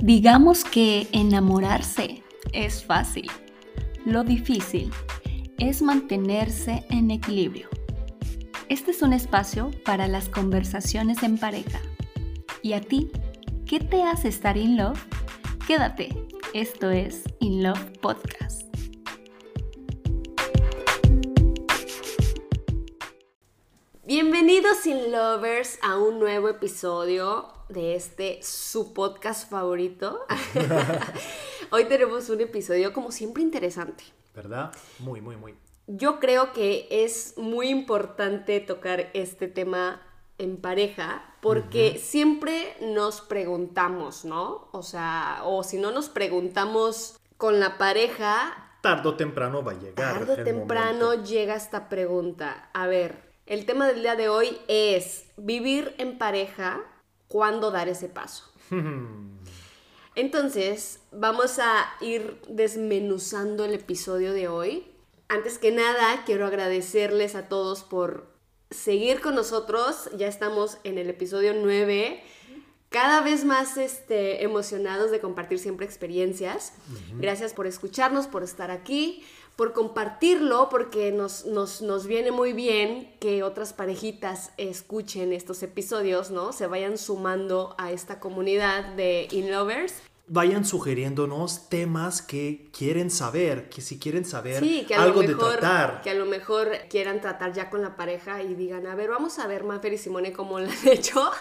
Digamos 0.00 0.64
que 0.64 1.08
enamorarse 1.12 2.22
es 2.52 2.84
fácil. 2.84 3.28
Lo 4.04 4.22
difícil 4.22 4.90
es 5.58 5.82
mantenerse 5.82 6.84
en 6.88 7.10
equilibrio. 7.10 7.68
Este 8.68 8.92
es 8.92 9.02
un 9.02 9.12
espacio 9.12 9.72
para 9.84 10.06
las 10.06 10.28
conversaciones 10.28 11.22
en 11.24 11.36
pareja. 11.36 11.80
¿Y 12.62 12.74
a 12.74 12.80
ti? 12.80 13.10
¿Qué 13.66 13.80
te 13.80 14.04
hace 14.04 14.28
estar 14.28 14.56
in 14.56 14.76
love? 14.76 15.04
Quédate, 15.66 16.10
esto 16.54 16.90
es 16.90 17.24
In 17.40 17.62
Love 17.62 17.90
Podcast. 18.00 18.67
Bienvenidos 24.08 24.86
In 24.86 25.12
Lovers 25.12 25.78
a 25.82 25.98
un 25.98 26.18
nuevo 26.18 26.48
episodio 26.48 27.52
de 27.68 27.94
este 27.94 28.42
su 28.42 28.94
podcast 28.94 29.50
favorito. 29.50 30.24
Hoy 31.70 31.84
tenemos 31.84 32.30
un 32.30 32.40
episodio 32.40 32.94
como 32.94 33.12
siempre 33.12 33.42
interesante. 33.42 34.04
¿Verdad? 34.34 34.72
Muy, 35.00 35.20
muy, 35.20 35.36
muy. 35.36 35.54
Yo 35.86 36.20
creo 36.20 36.54
que 36.54 36.88
es 36.90 37.34
muy 37.36 37.68
importante 37.68 38.60
tocar 38.60 39.10
este 39.12 39.46
tema 39.46 40.00
en 40.38 40.56
pareja 40.56 41.34
porque 41.42 41.98
siempre 41.98 42.78
nos 42.80 43.20
preguntamos, 43.20 44.24
¿no? 44.24 44.70
O 44.72 44.82
sea, 44.82 45.42
o 45.44 45.62
si 45.62 45.76
no 45.76 45.90
nos 45.90 46.08
preguntamos 46.08 47.20
con 47.36 47.60
la 47.60 47.76
pareja... 47.76 48.70
Tardo 48.80 49.10
o 49.10 49.16
temprano 49.16 49.62
va 49.62 49.72
a 49.72 49.78
llegar. 49.78 50.14
Tardo 50.14 50.32
o 50.32 50.44
temprano 50.44 51.22
llega 51.24 51.54
esta 51.54 51.90
pregunta. 51.90 52.70
A 52.72 52.86
ver, 52.86 53.27
el 53.48 53.64
tema 53.64 53.88
del 53.88 54.02
día 54.02 54.14
de 54.14 54.28
hoy 54.28 54.58
es 54.68 55.24
vivir 55.38 55.94
en 55.96 56.18
pareja 56.18 56.82
cuándo 57.28 57.70
dar 57.70 57.88
ese 57.88 58.08
paso. 58.08 58.44
Entonces, 60.14 61.00
vamos 61.12 61.58
a 61.58 61.88
ir 62.02 62.40
desmenuzando 62.48 63.64
el 63.64 63.72
episodio 63.72 64.34
de 64.34 64.48
hoy. 64.48 64.86
Antes 65.28 65.58
que 65.58 65.72
nada, 65.72 66.24
quiero 66.26 66.46
agradecerles 66.46 67.34
a 67.34 67.48
todos 67.48 67.84
por 67.84 68.26
seguir 68.70 69.20
con 69.20 69.34
nosotros. 69.34 70.10
Ya 70.16 70.26
estamos 70.26 70.76
en 70.84 70.98
el 70.98 71.08
episodio 71.08 71.54
9. 71.54 72.22
Cada 72.90 73.22
vez 73.22 73.46
más 73.46 73.78
este, 73.78 74.42
emocionados 74.44 75.10
de 75.10 75.20
compartir 75.20 75.58
siempre 75.58 75.86
experiencias. 75.86 76.74
Gracias 77.14 77.54
por 77.54 77.66
escucharnos, 77.66 78.26
por 78.26 78.42
estar 78.42 78.70
aquí 78.70 79.24
por 79.58 79.72
compartirlo, 79.72 80.68
porque 80.68 81.10
nos, 81.10 81.44
nos, 81.44 82.06
viene 82.06 82.30
muy 82.30 82.52
bien 82.52 83.12
que 83.18 83.42
otras 83.42 83.72
parejitas 83.72 84.52
escuchen 84.56 85.32
estos 85.32 85.64
episodios, 85.64 86.30
¿no? 86.30 86.52
Se 86.52 86.68
vayan 86.68 86.96
sumando 86.96 87.74
a 87.76 87.90
esta 87.90 88.20
comunidad 88.20 88.94
de 88.94 89.26
In 89.32 89.50
Lovers. 89.50 89.94
Vayan 90.28 90.64
sugiriéndonos 90.64 91.68
temas 91.68 92.22
que 92.22 92.68
quieren 92.70 93.10
saber, 93.10 93.68
que 93.68 93.80
si 93.80 93.98
quieren 93.98 94.24
saber 94.24 94.62
algo 94.96 95.22
de 95.22 95.34
tratar. 95.34 96.02
Que 96.02 96.10
a 96.10 96.14
lo 96.14 96.26
mejor 96.26 96.70
quieran 96.88 97.20
tratar 97.20 97.52
ya 97.52 97.68
con 97.68 97.82
la 97.82 97.96
pareja 97.96 98.40
y 98.44 98.54
digan, 98.54 98.86
a 98.86 98.94
ver, 98.94 99.10
vamos 99.10 99.40
a 99.40 99.48
ver 99.48 99.64
Mafer 99.64 99.92
y 99.92 99.98
Simone 99.98 100.32
cómo 100.32 100.60
lo 100.60 100.66
han 100.66 100.78
hecho 100.88 101.32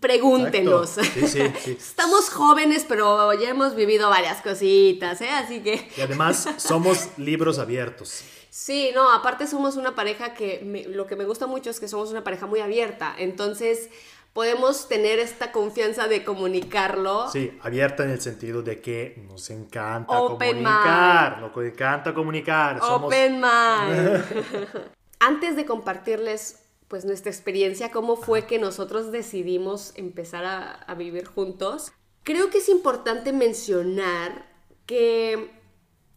pregúntenos. 0.00 0.98
Estamos 1.66 2.30
jóvenes, 2.30 2.84
pero 2.88 3.32
ya 3.34 3.50
hemos 3.50 3.74
vivido 3.74 4.08
varias 4.08 4.40
cositas, 4.42 5.20
¿eh? 5.20 5.30
Así 5.30 5.60
que... 5.60 5.88
Y 5.96 6.00
además 6.00 6.48
somos 6.56 7.08
libros 7.18 7.58
abiertos. 7.58 8.24
Sí, 8.50 8.90
no, 8.94 9.12
aparte 9.12 9.46
somos 9.46 9.76
una 9.76 9.94
pareja 9.94 10.34
que 10.34 10.86
lo 10.88 11.06
que 11.06 11.16
me 11.16 11.24
gusta 11.24 11.46
mucho 11.46 11.70
es 11.70 11.80
que 11.80 11.88
somos 11.88 12.10
una 12.10 12.24
pareja 12.24 12.46
muy 12.46 12.60
abierta, 12.60 13.14
entonces 13.18 13.90
podemos 14.32 14.88
tener 14.88 15.18
esta 15.18 15.52
confianza 15.52 16.08
de 16.08 16.24
comunicarlo. 16.24 17.28
Sí, 17.30 17.56
abierta 17.62 18.04
en 18.04 18.10
el 18.10 18.20
sentido 18.20 18.62
de 18.62 18.80
que 18.80 19.22
nos 19.28 19.50
encanta 19.50 20.16
comunicar, 20.16 21.40
nos 21.40 21.64
encanta 21.64 22.14
comunicar. 22.14 22.80
Open 22.82 23.40
mind. 23.40 24.24
Antes 25.20 25.56
de 25.56 25.66
compartirles 25.66 26.67
pues 26.88 27.04
nuestra 27.04 27.30
experiencia, 27.30 27.90
cómo 27.90 28.16
fue 28.16 28.46
que 28.46 28.58
nosotros 28.58 29.12
decidimos 29.12 29.92
empezar 29.94 30.44
a, 30.44 30.94
vivir 30.94 31.26
juntos. 31.26 31.92
Creo 32.24 32.50
que 32.50 32.58
es 32.58 32.68
importante 32.68 33.32
mencionar 33.32 34.46
que 34.86 35.50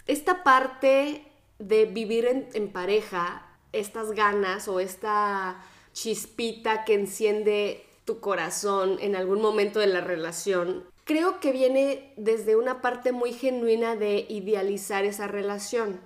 esta 0.07 0.43
parte 0.43 1.25
de 1.59 1.85
vivir 1.85 2.25
en, 2.25 2.47
en, 2.53 2.71
pareja, 2.71 3.45
estas 3.73 4.13
ganas 4.13 4.67
o 4.67 4.79
esta 4.79 5.63
chispita 5.93 6.85
que 6.85 6.93
enciende 6.93 7.85
tu 8.05 8.19
corazón 8.19 8.97
en 9.01 9.15
algún 9.15 9.41
momento 9.41 9.79
de 9.79 9.87
la 9.87 10.01
relación, 10.01 10.85
creo 11.03 11.39
que 11.39 11.51
viene 11.51 12.13
desde 12.15 12.55
una 12.55 12.81
parte 12.81 13.11
muy 13.11 13.33
genuina 13.33 13.95
de 13.95 14.25
idealizar 14.29 15.03
esa 15.05 15.27
relación. 15.27 15.99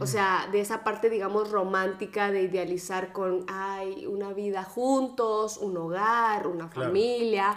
O 0.00 0.06
sea, 0.06 0.48
de 0.50 0.60
esa 0.60 0.84
parte, 0.84 1.10
digamos, 1.10 1.50
romántica 1.50 2.30
de 2.30 2.42
idealizar 2.42 3.12
con, 3.12 3.44
ay, 3.48 4.06
una 4.06 4.32
vida 4.32 4.64
juntos, 4.64 5.58
un 5.58 5.76
hogar, 5.76 6.46
una 6.46 6.68
familia. 6.68 7.56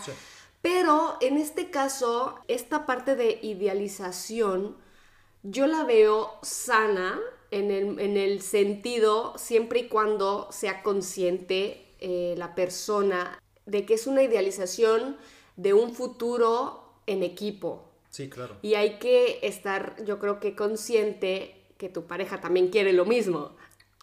Pero 0.61 1.17
en 1.21 1.37
este 1.37 1.69
caso, 1.69 2.35
esta 2.47 2.85
parte 2.85 3.15
de 3.15 3.39
idealización, 3.41 4.75
yo 5.43 5.65
la 5.65 5.83
veo 5.85 6.33
sana 6.41 7.19
en 7.51 7.71
el, 7.71 8.41
sentido 8.41 9.33
siempre 9.37 9.81
y 9.81 9.87
cuando 9.87 10.49
sea 10.51 10.83
consciente 10.83 11.85
eh, 11.99 12.35
la 12.37 12.53
persona 12.53 13.41
de 13.65 13.85
que 13.85 13.93
es 13.93 14.07
una 14.07 14.23
idealización 14.23 15.15
de 15.55 15.73
un 15.73 15.93
futuro 15.93 16.95
en 17.07 17.23
equipo. 17.23 17.85
Sí, 18.09 18.29
claro. 18.29 18.57
Y 18.61 18.73
hay 18.73 18.99
que 18.99 19.39
estar, 19.43 20.03
yo 20.03 20.19
creo 20.19 20.39
que 20.41 20.55
consciente 20.55 21.54
que 21.77 21.89
tu 21.89 22.05
pareja 22.05 22.39
también 22.39 22.69
quiere 22.69 22.93
lo 22.93 23.05
mismo, 23.05 23.55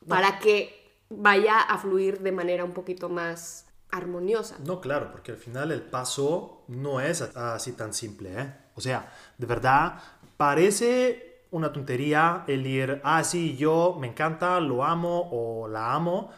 para 0.09 0.39
que 0.39 0.83
vaya 1.09 1.61
a 1.61 1.79
fluir 1.79 2.21
de 2.21 2.33
manera 2.33 2.65
un 2.65 2.73
poquito 2.73 3.09
más 3.09 3.67
armoniosa. 3.91 4.57
No, 4.65 4.81
claro, 4.81 5.13
porque 5.13 5.33
al 5.33 5.37
final 5.37 5.71
el 5.71 5.83
paso 5.83 6.65
no 6.69 7.01
es 7.01 7.23
así 7.23 7.73
tan 7.73 7.93
simple, 7.93 8.33
¿eh? 8.41 8.55
O 8.75 8.81
sea, 8.81 9.13
de 9.37 9.47
verdad, 9.47 10.01
parece 10.37 11.45
una 11.51 11.73
tontería 11.73 12.45
el 12.47 12.67
ir, 12.67 13.01
ah, 13.05 13.23
sí, 13.23 13.57
yo 13.57 13.97
me 14.01 14.09
encanta, 14.09 14.59
lo 14.61 14.83
amo 14.85 15.29
o 15.31 15.69
la 15.69 15.93
amo, 15.93 16.31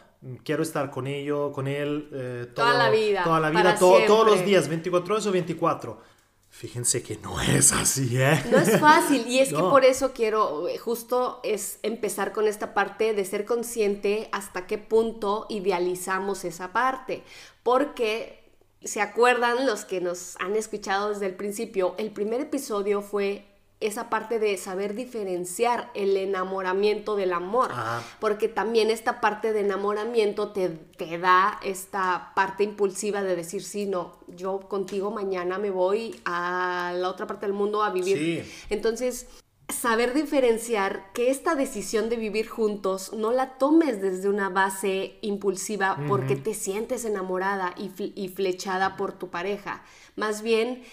quiero 0.43 0.63
estar 0.63 0.91
con 0.91 1.07
ello, 1.07 1.51
con 1.53 1.67
él 1.67 2.09
eh, 2.11 2.51
toda 2.53 2.73
la 2.73 2.89
vida. 2.89 3.23
Toda 3.23 3.39
la 3.39 3.49
vida, 3.49 3.75
todos 3.77 4.27
los 4.27 4.45
días, 4.45 4.67
24 4.67 5.13
horas 5.13 5.27
o 5.27 5.31
24. 5.31 6.14
Fíjense 6.57 7.03
que 7.03 7.17
no 7.17 7.41
es 7.41 7.73
así, 7.73 8.15
¿eh? 8.17 8.41
No 8.49 8.57
es 8.57 8.79
fácil 8.79 9.27
y 9.27 9.39
es 9.39 9.49
que 9.49 9.59
por 9.59 9.83
eso 9.83 10.13
quiero 10.13 10.67
justo 10.79 11.41
es 11.43 11.79
empezar 11.83 12.31
con 12.31 12.47
esta 12.47 12.73
parte 12.73 13.13
de 13.13 13.25
ser 13.25 13.43
consciente 13.43 14.29
hasta 14.31 14.65
qué 14.65 14.77
punto 14.77 15.47
idealizamos 15.49 16.45
esa 16.45 16.71
parte, 16.71 17.23
porque 17.61 18.53
se 18.81 19.01
acuerdan 19.01 19.65
los 19.65 19.83
que 19.83 19.99
nos 19.99 20.37
han 20.39 20.55
escuchado 20.55 21.09
desde 21.09 21.25
el 21.25 21.35
principio, 21.35 21.93
el 21.97 22.11
primer 22.11 22.39
episodio 22.39 23.01
fue 23.01 23.45
esa 23.79 24.09
parte 24.09 24.39
de 24.39 24.57
saber 24.57 24.95
diferenciar 24.95 25.91
el 25.93 26.15
enamoramiento 26.15 27.15
del 27.15 27.33
amor, 27.33 27.71
porque 28.19 28.47
también 28.47 28.89
esta 28.89 29.19
parte 29.19 29.53
de 29.53 29.61
enamoramiento 29.61 30.51
te, 30.51 30.69
te, 30.69 31.17
da 31.17 31.59
esta 31.63 32.31
parte 32.35 32.63
impulsiva 32.63 33.21
de 33.21 33.35
decir, 33.35 33.63
sí, 33.63 33.85
no, 33.85 34.17
yo 34.27 34.61
contigo 34.61 35.11
mañana 35.11 35.59
me 35.59 35.71
voy 35.71 36.19
a 36.25 36.93
la 36.95 37.09
otra 37.09 37.27
parte 37.27 37.45
del 37.45 37.53
mundo 37.53 37.83
a 37.83 37.89
vivir. 37.89 38.49
Entonces, 38.69 39.27
saber 39.67 40.13
diferenciar 40.13 41.11
que 41.13 41.29
esta 41.29 41.55
decisión 41.55 42.07
de 42.09 42.15
vivir 42.15 42.47
juntos 42.47 43.11
no 43.13 43.31
la 43.31 43.57
tomes 43.57 44.01
desde 44.01 44.29
una 44.29 44.49
base 44.49 45.17
impulsiva 45.21 45.97
porque 46.07 46.35
te 46.35 46.53
sientes 46.53 47.03
enamorada 47.03 47.73
y, 47.77 47.91
y 48.15 48.29
flechada 48.29 48.95
por 48.95 49.13
tu 49.13 49.29
pareja, 49.29 49.83
más 50.15 50.41
bien 50.41 50.83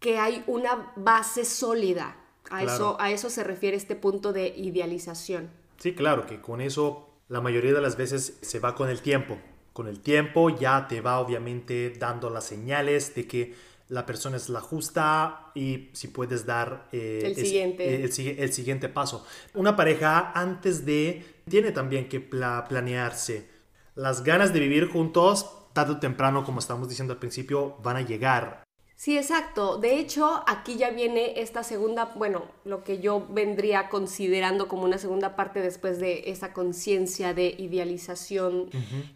que 0.00 0.18
hay 0.18 0.44
una 0.46 0.92
base 0.96 1.44
sólida. 1.44 2.16
A, 2.50 2.62
eso, 2.62 2.96
a 3.00 3.10
eso 3.10 3.30
se 3.30 3.44
refiere 3.44 3.76
este 3.76 3.96
punto 3.96 4.32
de 4.32 4.48
idealización. 4.56 5.50
Sí, 5.78 5.94
claro, 5.94 6.26
que 6.26 6.40
con 6.40 6.60
eso 6.60 7.08
la 7.28 7.40
mayoría 7.40 7.72
de 7.72 7.80
las 7.80 7.96
veces 7.96 8.38
se 8.40 8.58
va 8.58 8.74
con 8.74 8.88
el 8.88 9.00
tiempo. 9.00 9.38
Con 9.72 9.86
el 9.86 10.00
tiempo 10.00 10.50
ya 10.50 10.88
te 10.88 11.00
va 11.00 11.20
obviamente 11.20 11.90
dando 11.98 12.30
las 12.30 12.44
señales 12.44 13.14
de 13.14 13.28
que 13.28 13.54
la 13.88 14.04
persona 14.04 14.36
es 14.36 14.48
la 14.48 14.60
justa 14.60 15.50
y 15.54 15.90
si 15.92 16.08
puedes 16.08 16.44
dar 16.44 16.88
eh, 16.92 17.22
el, 17.24 17.36
siguiente. 17.36 17.84
Eh, 17.84 18.04
el, 18.38 18.52
siguiente 18.52 18.88
paso. 18.88 19.26
Una 19.54 19.76
pareja 19.76 20.32
antes 20.34 20.84
de 20.84 21.24
tiene 21.48 21.72
también 21.72 22.08
que 22.08 22.20
planearse. 22.20 23.48
Las 23.94 24.22
ganas 24.24 24.52
de 24.52 24.60
vivir 24.60 24.88
juntos, 24.88 25.50
tarde 25.72 25.92
o 25.92 25.98
temprano, 25.98 26.44
como 26.44 26.58
estamos 26.58 26.88
diciendo 26.88 27.14
al 27.14 27.18
principio, 27.18 27.76
van 27.82 27.96
a 27.96 28.02
llegar 28.02 28.67
Sí, 28.98 29.16
exacto. 29.16 29.78
De 29.78 29.96
hecho, 30.00 30.42
aquí 30.48 30.76
ya 30.76 30.90
viene 30.90 31.40
esta 31.40 31.62
segunda, 31.62 32.06
bueno, 32.16 32.46
lo 32.64 32.82
que 32.82 32.98
yo 32.98 33.24
vendría 33.30 33.88
considerando 33.90 34.66
como 34.66 34.82
una 34.82 34.98
segunda 34.98 35.36
parte 35.36 35.60
después 35.60 36.00
de 36.00 36.24
esa 36.26 36.52
conciencia 36.52 37.32
de 37.32 37.54
idealización, 37.56 38.68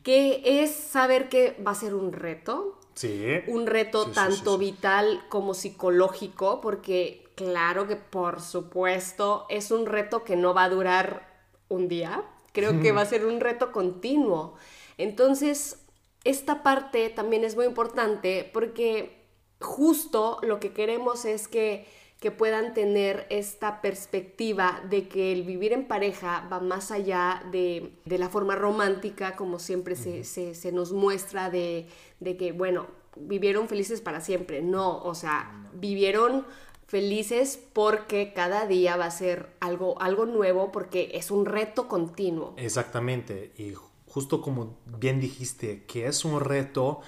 que 0.05 0.41
es 0.63 0.73
saber 0.73 1.29
que 1.29 1.61
va 1.67 1.73
a 1.73 1.75
ser 1.75 1.97
un 1.97 2.13
reto. 2.13 2.79
Sí. 2.95 3.25
Un 3.49 3.67
reto 3.67 4.05
Sí, 4.05 4.13
tanto 4.15 4.57
sí. 4.57 4.67
vital 4.67 5.25
como 5.29 5.53
psicológico, 5.53 6.61
porque 6.61 7.25
claro 7.35 7.89
que 7.89 7.97
por 7.97 8.41
supuesto 8.41 9.47
es 9.49 9.73
un 9.73 9.87
reto 9.87 10.23
que 10.23 10.37
no 10.37 10.55
va 10.55 10.63
a 10.63 10.69
durar 10.69 11.27
un 11.69 11.89
día. 11.89 12.23
Creo 12.53 12.81
que 12.81 12.93
va 12.93 13.01
a 13.01 13.07
ser 13.07 13.27
un 13.27 13.41
reto 13.41 13.73
continuo. 13.73 14.55
Entonces, 14.97 15.81
esta 16.23 16.63
parte 16.63 17.09
también 17.11 17.43
es 17.43 17.57
muy 17.57 17.65
importante 17.65 18.49
porque 18.55 19.22
justo 19.63 20.39
lo 20.43 20.61
que 20.61 20.73
queremos 20.73 21.25
es 21.25 21.49
que, 21.49 21.87
que 22.21 22.31
puedan 22.31 22.75
tener 22.75 23.27
esta 23.31 23.81
perspectiva 23.81 24.81
de 24.89 25.09
que 25.09 25.33
el 25.33 25.43
vivir 25.43 25.73
en 25.73 25.89
pareja 25.89 26.47
va 26.53 26.61
más 26.61 26.91
allá 26.91 27.43
de, 27.51 27.93
de 28.05 28.19
la 28.19 28.29
forma 28.29 28.55
romántica, 28.55 29.35
como 29.37 29.59
siempre 29.59 29.97
se, 29.97 30.25
se- 30.25 30.55
se 30.55 30.71
nos 30.73 30.93
muestra, 30.93 31.51
de, 31.51 31.87
de 32.21 32.37
que, 32.37 32.53
bueno, 32.53 32.87
vivieron 33.17 33.69
felices 33.69 34.01
para 34.01 34.21
siempre. 34.21 34.63
No, 34.63 35.03
o 35.03 35.15
sea, 35.15 35.69
vivieron 35.75 36.47
felices 36.87 37.59
porque 37.73 38.33
cada 38.35 38.67
día 38.67 38.97
va 38.97 39.07
a 39.07 39.11
ser 39.11 39.49
algo, 39.61 40.01
algo 40.01 40.27
nuevo, 40.27 40.71
porque 40.73 41.11
es 41.15 41.31
un 41.31 41.47
reto 41.47 41.89
continuo. 41.89 42.55
Exactamente, 42.57 43.53
y 43.57 43.73
justo 44.07 44.43
como 44.43 44.77
bien 44.99 45.21
dijiste, 45.21 45.85
que 45.87 46.07
es 46.07 46.25
un 46.25 46.41
reto, 46.41 47.01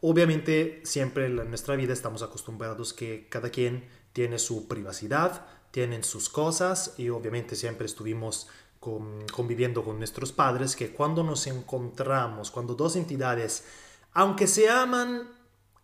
obviamente 0.00 0.80
siempre 0.84 1.26
en 1.26 1.36
nuestra 1.48 1.76
vida 1.76 1.92
estamos 1.92 2.22
acostumbrados 2.22 2.92
que 2.92 3.28
cada 3.28 3.50
quien 3.50 3.88
tiene 4.12 4.38
su 4.38 4.68
privacidad, 4.68 5.46
tienen 5.70 6.02
sus 6.04 6.28
cosas 6.28 6.94
y 6.96 7.08
obviamente 7.10 7.56
siempre 7.56 7.86
estuvimos 7.86 8.48
con- 8.80 9.26
conviviendo 9.28 9.84
con 9.84 9.98
nuestros 9.98 10.32
padres, 10.32 10.76
que 10.76 10.90
cuando 10.92 11.22
nos 11.22 11.46
encontramos, 11.46 12.50
cuando 12.50 12.74
dos 12.74 12.96
entidades, 12.96 13.64
aunque 14.12 14.46
se 14.46 14.68
aman, 14.68 15.28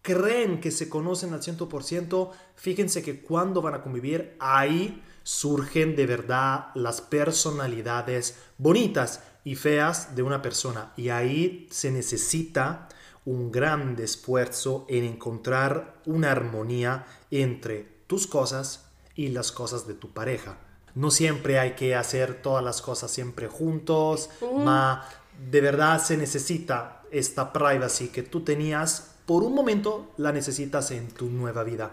creen 0.03 0.61
que 0.61 0.71
se 0.71 0.89
conocen 0.89 1.33
al 1.33 1.43
100%, 1.43 2.31
fíjense 2.57 3.03
que 3.03 3.21
cuando 3.23 3.63
van 3.63 3.75
a 3.75 3.83
convivir, 3.83 4.37
ahí 4.39 5.03
surgen 5.23 5.97
de 5.97 6.07
verdad 6.07 6.67
las 6.75 7.01
personalidades 7.01 8.37
bonitas 8.59 9.23
y 9.45 9.55
feas 9.57 10.15
de 10.15 10.23
una 10.23 10.43
persona. 10.43 10.93
Y 10.97 11.09
ahí 11.09 11.69
se 11.71 11.91
necesita 11.91 12.89
un 13.25 13.51
gran 13.51 13.99
esfuerzo 13.99 14.85
en 14.89 15.05
encontrar 15.05 15.95
una 16.07 16.31
armonía 16.31 17.07
entre 17.31 17.89
tus 18.07 18.27
cosas 18.27 18.87
y 19.15 19.29
las 19.29 19.53
cosas 19.53 19.87
de 19.87 19.95
tu 19.95 20.11
pareja. 20.11 20.59
No 20.95 21.11
siempre 21.11 21.59
hay 21.59 21.73
que 21.73 21.95
hacer 21.95 22.43
todas 22.43 22.63
las 22.63 22.83
cosas 22.83 23.11
siempre 23.11 23.49
juntos, 23.49 24.31
ma 24.57 25.09
de 25.51 25.61
verdad 25.61 26.01
se 26.01 26.17
necesita 26.17 27.03
esta 27.11 27.53
privacy 27.53 28.09
que 28.09 28.23
tú 28.23 28.43
tenías 28.43 29.15
por 29.27 29.43
un 29.43 29.55
momento 29.55 30.13
la 30.17 30.33
necesitas 30.33 30.91
en 30.91 31.09
tu 31.09 31.27
nueva 31.27 31.65
vida. 31.65 31.93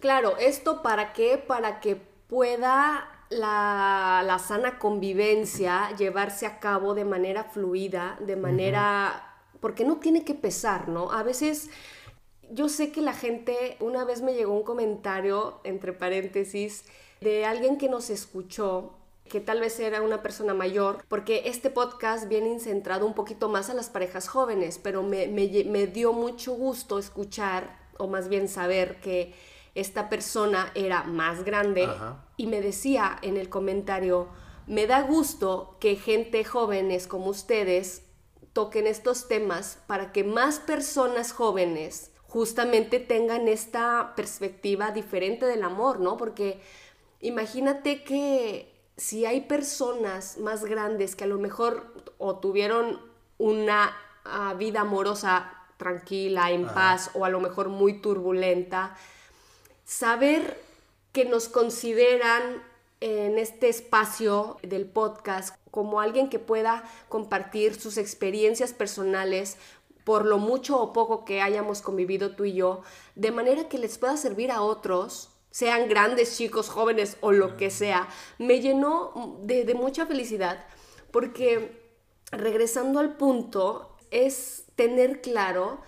Claro, 0.00 0.36
¿esto 0.36 0.82
para 0.82 1.12
qué? 1.12 1.38
Para 1.38 1.80
que 1.80 1.96
pueda 2.28 3.08
la, 3.30 4.22
la 4.24 4.38
sana 4.38 4.78
convivencia 4.78 5.90
llevarse 5.96 6.46
a 6.46 6.60
cabo 6.60 6.94
de 6.94 7.04
manera 7.04 7.44
fluida, 7.44 8.16
de 8.20 8.36
manera... 8.36 9.24
porque 9.60 9.84
no 9.84 9.96
tiene 9.96 10.24
que 10.24 10.34
pesar, 10.34 10.88
¿no? 10.88 11.12
A 11.12 11.22
veces 11.22 11.70
yo 12.50 12.68
sé 12.68 12.92
que 12.92 13.00
la 13.00 13.12
gente, 13.12 13.76
una 13.80 14.04
vez 14.04 14.22
me 14.22 14.34
llegó 14.34 14.54
un 14.54 14.62
comentario, 14.62 15.60
entre 15.64 15.92
paréntesis, 15.92 16.84
de 17.20 17.44
alguien 17.44 17.78
que 17.78 17.88
nos 17.88 18.10
escuchó 18.10 18.94
que 19.28 19.40
tal 19.40 19.60
vez 19.60 19.78
era 19.78 20.00
una 20.00 20.22
persona 20.22 20.54
mayor, 20.54 21.04
porque 21.08 21.42
este 21.46 21.68
podcast 21.68 22.28
viene 22.28 22.58
centrado 22.60 23.06
un 23.06 23.14
poquito 23.14 23.48
más 23.50 23.68
a 23.68 23.74
las 23.74 23.90
parejas 23.90 24.26
jóvenes, 24.26 24.80
pero 24.82 25.02
me, 25.02 25.28
me 25.28 25.86
dio 25.86 26.14
mucho 26.14 26.54
gusto 26.54 26.98
escuchar, 26.98 27.78
o 27.98 28.06
más 28.06 28.28
bien 28.28 28.48
saber 28.48 29.00
que 29.00 29.34
esta 29.74 30.08
persona 30.08 30.72
era 30.74 31.04
más 31.04 31.44
grande 31.44 31.84
Ajá. 31.84 32.24
y 32.36 32.46
me 32.46 32.60
decía 32.60 33.18
en 33.22 33.36
el 33.36 33.48
comentario, 33.48 34.28
me 34.66 34.86
da 34.86 35.02
gusto 35.02 35.76
que 35.78 35.96
gente 35.96 36.44
jóvenes 36.44 37.06
como 37.06 37.26
ustedes 37.28 38.02
toquen 38.52 38.86
estos 38.86 39.28
temas 39.28 39.78
para 39.86 40.12
que 40.12 40.24
más 40.24 40.58
personas 40.58 41.32
jóvenes 41.32 42.10
justamente 42.26 43.00
tengan 43.00 43.48
esta 43.48 44.12
perspectiva 44.14 44.90
diferente 44.90 45.46
del 45.46 45.62
amor, 45.62 46.00
¿no? 46.00 46.16
Porque 46.16 46.60
imagínate 47.20 48.04
que 48.04 48.72
si 48.96 49.24
hay 49.24 49.42
personas 49.42 50.38
más 50.38 50.64
grandes 50.64 51.16
que 51.16 51.24
a 51.24 51.28
lo 51.28 51.38
mejor 51.38 51.94
o 52.18 52.38
tuvieron 52.38 53.00
una 53.38 53.96
ah, 54.24 54.54
vida 54.58 54.80
amorosa 54.80 55.52
tranquila, 55.76 56.50
en 56.50 56.64
Ajá. 56.64 56.74
paz, 56.74 57.10
o 57.14 57.24
a 57.24 57.30
lo 57.30 57.40
mejor 57.40 57.68
muy 57.68 58.00
turbulenta, 58.00 58.96
saber 59.84 60.60
que 61.12 61.24
nos 61.24 61.48
consideran 61.48 62.62
en 63.00 63.38
este 63.38 63.68
espacio 63.68 64.58
del 64.62 64.86
podcast 64.86 65.56
como 65.70 66.00
alguien 66.00 66.28
que 66.28 66.38
pueda 66.38 66.84
compartir 67.08 67.74
sus 67.80 67.98
experiencias 67.98 68.72
personales 68.72 69.56
por 70.04 70.24
lo 70.24 70.38
mucho 70.38 70.80
o 70.80 70.92
poco 70.92 71.24
que 71.24 71.42
hayamos 71.42 71.82
convivido 71.82 72.34
tú 72.34 72.46
y 72.46 72.54
yo, 72.54 72.82
de 73.14 73.30
manera 73.30 73.68
que 73.68 73.78
les 73.78 73.98
pueda 73.98 74.16
servir 74.16 74.50
a 74.50 74.62
otros, 74.62 75.30
sean 75.50 75.88
grandes, 75.88 76.36
chicos, 76.36 76.70
jóvenes 76.70 77.18
o 77.20 77.32
lo 77.32 77.56
que 77.56 77.70
sea, 77.70 78.08
me 78.38 78.60
llenó 78.60 79.38
de, 79.42 79.64
de 79.64 79.74
mucha 79.74 80.06
felicidad 80.06 80.64
porque 81.10 81.78
regresando 82.30 83.00
al 83.00 83.16
punto 83.16 83.96
es 84.10 84.64
tener 84.76 85.20
claro 85.20 85.80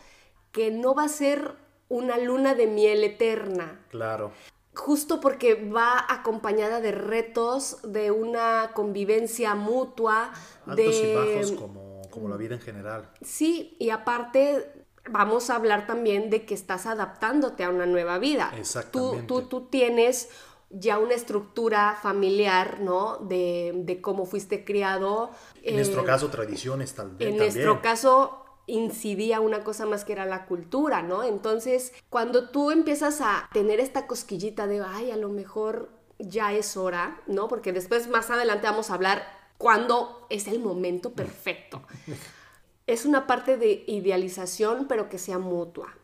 que 0.52 0.70
no 0.70 0.94
va 0.94 1.04
a 1.04 1.08
ser 1.08 1.54
una 1.88 2.18
luna 2.18 2.54
de 2.54 2.66
miel 2.66 3.04
eterna, 3.04 3.84
Claro. 3.88 4.32
Justo 4.74 5.20
porque 5.20 5.54
va 5.54 6.04
acompañada 6.08 6.80
de 6.80 6.92
retos, 6.92 7.78
de 7.82 8.10
una 8.10 8.72
convivencia 8.74 9.54
mutua, 9.54 10.32
Altos 10.66 11.02
de... 11.02 11.02
y 11.02 11.14
bajos 11.14 11.52
como, 11.52 12.02
como 12.10 12.28
la 12.28 12.36
vida 12.36 12.54
en 12.54 12.60
general. 12.60 13.10
Sí, 13.22 13.76
y 13.78 13.90
aparte 13.90 14.86
vamos 15.10 15.50
a 15.50 15.56
hablar 15.56 15.86
también 15.86 16.30
de 16.30 16.44
que 16.46 16.54
estás 16.54 16.86
adaptándote 16.86 17.64
a 17.64 17.70
una 17.70 17.86
nueva 17.86 18.18
vida. 18.18 18.50
Exactamente. 18.56 19.26
Tú, 19.26 19.42
tú, 19.42 19.48
tú 19.48 19.66
tienes 19.68 20.28
ya 20.70 20.98
una 20.98 21.14
estructura 21.14 21.98
familiar, 22.00 22.80
¿no? 22.80 23.18
De, 23.18 23.72
de 23.74 24.00
cómo 24.00 24.24
fuiste 24.24 24.64
criado. 24.64 25.32
En 25.62 25.74
Eh, 25.74 25.76
nuestro 25.76 26.04
caso, 26.04 26.28
tradiciones 26.30 26.94
tal 26.94 27.10
vez 27.10 27.28
en 27.28 27.36
también. 27.36 27.38
nuestro 27.38 27.82
caso 27.82 28.39
incidía 28.66 29.40
una 29.40 29.64
cosa 29.64 29.86
más 29.86 30.04
que 30.04 30.12
era 30.12 30.26
la 30.26 30.46
cultura, 30.46 31.02
¿no? 31.02 31.22
Entonces, 31.22 31.92
cuando 32.08 32.50
tú 32.50 32.70
empiezas 32.70 33.20
a 33.20 33.48
tener 33.52 33.80
esta 33.80 34.06
cosquillita 34.06 34.66
de, 34.66 34.82
ay, 34.86 35.10
a 35.10 35.16
lo 35.16 35.28
mejor 35.28 35.90
ya 36.18 36.52
es 36.52 36.76
hora, 36.76 37.20
¿no? 37.26 37.48
Porque 37.48 37.72
después 37.72 38.08
más 38.08 38.30
adelante 38.30 38.66
vamos 38.66 38.90
a 38.90 38.94
hablar 38.94 39.22
cuándo 39.58 40.26
es 40.30 40.46
el 40.48 40.60
momento 40.60 41.12
perfecto. 41.12 41.82
es 42.86 43.04
una 43.04 43.26
parte 43.26 43.56
de 43.56 43.84
idealización, 43.86 44.86
pero 44.88 45.08
que 45.08 45.18
sea 45.18 45.38
mutua. 45.38 45.94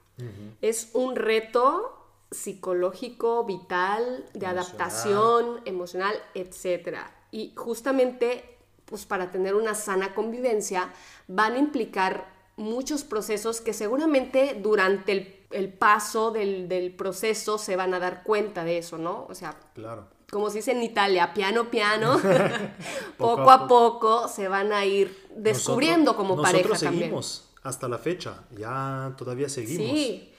Es 0.62 0.90
un 0.94 1.14
reto 1.14 1.92
psicológico, 2.30 3.44
vital, 3.44 4.24
de 4.32 4.46
Emocional. 4.46 4.58
adaptación, 4.58 5.60
emocional, 5.66 6.14
etc. 6.34 6.98
Y 7.30 7.52
justamente, 7.54 8.56
pues 8.86 9.04
para 9.04 9.30
tener 9.30 9.54
una 9.54 9.74
sana 9.74 10.14
convivencia, 10.14 10.90
van 11.28 11.52
a 11.54 11.58
implicar 11.58 12.35
muchos 12.56 13.04
procesos 13.04 13.60
que 13.60 13.72
seguramente 13.72 14.58
durante 14.60 15.12
el, 15.12 15.36
el 15.50 15.72
paso 15.72 16.30
del, 16.30 16.68
del 16.68 16.94
proceso 16.94 17.58
se 17.58 17.76
van 17.76 17.92
a 17.94 17.98
dar 17.98 18.22
cuenta 18.22 18.64
de 18.64 18.78
eso, 18.78 18.98
¿no? 18.98 19.26
O 19.28 19.34
sea, 19.34 19.58
Claro. 19.74 20.08
como 20.30 20.48
se 20.50 20.58
dice 20.58 20.72
en 20.72 20.82
Italia, 20.82 21.34
piano 21.34 21.70
piano, 21.70 22.18
Poco 23.18 23.36
poco 23.36 23.50
a 23.50 23.68
poco 23.68 24.28
se 24.28 24.48
van 24.48 24.72
a 24.72 24.84
ir 24.84 25.16
descubriendo 25.36 26.12
Nosotros- 26.12 26.16
como 26.28 26.42
pareja 26.42 26.58
Nosotros 26.68 26.80
también. 26.82 27.02
seguimos 27.04 27.42
hasta 27.62 27.88
la 27.88 27.98
fecha. 27.98 28.44
Ya 28.56 29.14
todavía 29.18 29.48
seguimos. 29.48 29.90
Sí. 29.90 30.32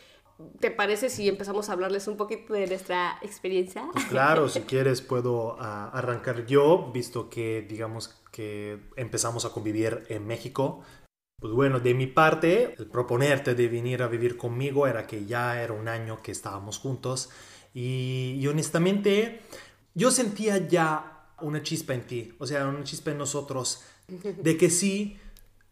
¿Te 0.60 0.70
parece 0.70 1.10
si 1.10 1.28
empezamos 1.28 1.68
a 1.68 1.74
hablarles 1.74 2.08
un 2.08 2.16
poquito 2.16 2.54
de 2.54 2.68
nuestra 2.68 3.18
experiencia? 3.24 3.88
Pues 3.92 4.06
claro, 4.06 4.48
si 4.50 4.62
quieres 4.72 5.02
puedo 5.02 5.58
ah, 5.60 5.90
arrancar 5.94 6.46
yo, 6.46 6.92
visto 6.94 7.28
que 7.30 7.66
digamos 7.68 8.16
que 8.32 8.80
empezamos 8.96 9.46
a 9.46 9.50
convivir 9.50 10.06
en 10.10 10.26
México. 10.28 10.82
Pues 11.40 11.54
bueno, 11.54 11.80
de 11.80 11.94
mi 11.94 12.08
parte, 12.08 12.74
el 12.80 12.88
proponerte 12.88 13.54
de 13.54 13.68
venir 13.68 14.02
a 14.02 14.08
vivir 14.08 14.38
conmigo 14.38 14.88
era 14.88 15.06
que 15.06 15.26
ya 15.26 15.62
era 15.62 15.74
un 15.74 15.88
año 15.88 16.20
que 16.24 16.32
estábamos 16.32 16.80
juntos 16.80 17.30
y, 17.76 18.38
y 18.40 18.48
honestamente 18.48 19.42
yo 19.94 20.10
sentía 20.10 20.68
ya 20.68 21.28
una 21.42 21.62
chispa 21.62 21.94
en 21.94 22.08
ti, 22.08 22.34
o 22.40 22.48
sea, 22.48 22.68
una 22.68 22.84
chispa 22.84 23.12
en 23.12 23.20
nosotros, 23.20 23.84
de 24.08 24.58
que 24.58 24.72
sí 24.72 25.20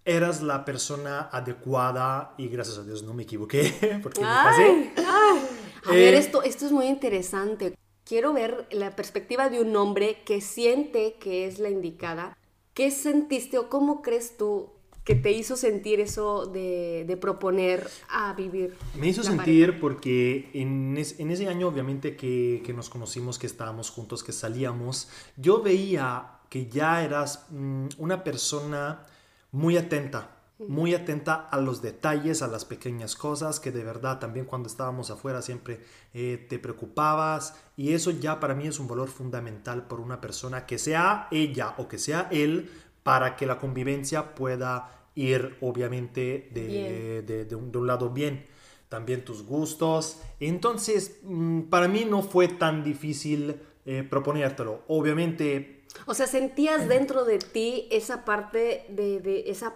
eras 0.05 0.43
la 0.43 0.65
persona 0.65 1.29
adecuada 1.31 2.35
y 2.37 2.47
gracias 2.47 2.77
a 2.77 2.83
Dios 2.83 3.01
no 3.01 3.15
me 3.15 3.23
equivoqué 3.23 3.99
porque 4.03 4.21
me. 4.21 4.27
Ay, 4.27 4.93
ay. 4.97 5.41
A 5.85 5.91
ver, 5.91 6.13
eh, 6.13 6.17
esto, 6.17 6.43
esto 6.43 6.65
es 6.67 6.71
muy 6.71 6.85
interesante. 6.85 7.75
Quiero 8.03 8.33
ver 8.33 8.67
la 8.71 8.95
perspectiva 8.95 9.49
de 9.49 9.61
un 9.61 9.75
hombre 9.75 10.21
que 10.25 10.41
siente 10.41 11.15
que 11.19 11.47
es 11.47 11.57
la 11.57 11.69
indicada. 11.69 12.37
¿Qué 12.75 12.91
sentiste 12.91 13.57
o 13.57 13.69
cómo 13.69 14.03
crees 14.03 14.37
tú 14.37 14.74
que 15.05 15.15
te 15.15 15.31
hizo 15.31 15.55
sentir 15.55 15.99
eso 15.99 16.47
de, 16.47 17.17
proponer 17.21 17.87
a 18.09 18.33
vivir? 18.33 18.75
Me 18.95 19.07
hizo 19.07 19.23
sentir 19.23 19.79
porque 19.79 20.49
en, 20.53 20.97
ese 20.97 21.47
año 21.47 21.67
obviamente 21.67 22.15
que, 22.17 22.73
nos 22.75 22.89
conocimos, 22.89 23.37
que 23.37 23.47
estábamos 23.47 23.91
juntos, 23.91 24.23
que 24.23 24.33
salíamos, 24.33 25.07
yo 25.37 25.61
veía 25.61 26.39
que 26.49 26.67
ya 26.67 27.03
eras 27.03 27.45
mm, 27.51 27.87
una 27.99 28.23
persona 28.23 29.05
muy 29.51 29.77
atenta 29.77 30.35
muy 30.57 30.93
atenta 30.95 31.35
a 31.35 31.59
los 31.59 31.81
detalles, 31.81 32.41
a 32.41 32.47
las 32.47 32.63
pequeñas 32.63 33.15
cosas, 33.15 33.59
que 33.59 33.71
de 33.71 33.83
verdad 33.83 34.19
también 34.19 34.45
cuando 34.45 34.67
estábamos 34.67 35.11
afuera 35.11 35.41
siempre 35.41 35.81
eh, 36.13 36.45
te 36.49 36.59
preocupabas 36.59 37.55
y 37.75 37.91
eso 37.91 38.11
ya 38.11 38.39
para 38.39 38.55
mí 38.55 38.65
es 38.65 38.79
un 38.79 38.87
valor 38.87 39.09
fundamental 39.09 39.85
por 39.87 39.99
una 39.99 40.21
persona 40.21 40.65
que 40.65 40.77
sea 40.77 41.27
ella 41.29 41.75
o 41.77 41.89
que 41.89 41.97
sea 41.97 42.29
él 42.31 42.71
para 43.05 43.35
que 43.35 43.45
la 43.45 43.59
convivencia 43.59 44.33
pueda 44.33 44.89
ir 45.13 45.57
obviamente 45.61 46.49
de, 46.51 47.55
un, 47.55 47.85
lado 47.85 48.09
bien. 48.09 48.47
También 48.89 49.23
tus 49.23 49.45
gustos. 49.45 50.17
Entonces, 50.39 51.19
mm, 51.21 51.69
para 51.69 51.87
mí 51.87 52.03
no 52.09 52.23
fue 52.23 52.47
tan 52.47 52.83
difícil 52.83 53.61
eh, 53.85 54.01
proponértelo. 54.09 54.81
Obviamente... 54.87 55.83
O 56.07 56.15
sea, 56.15 56.25
sentías 56.25 56.87
dentro 56.87 57.25
de 57.25 57.37
ti 57.37 57.87
esa 57.91 58.25
parte 58.25 58.87
de, 58.89 59.19
de 59.19 59.51
esa 59.51 59.75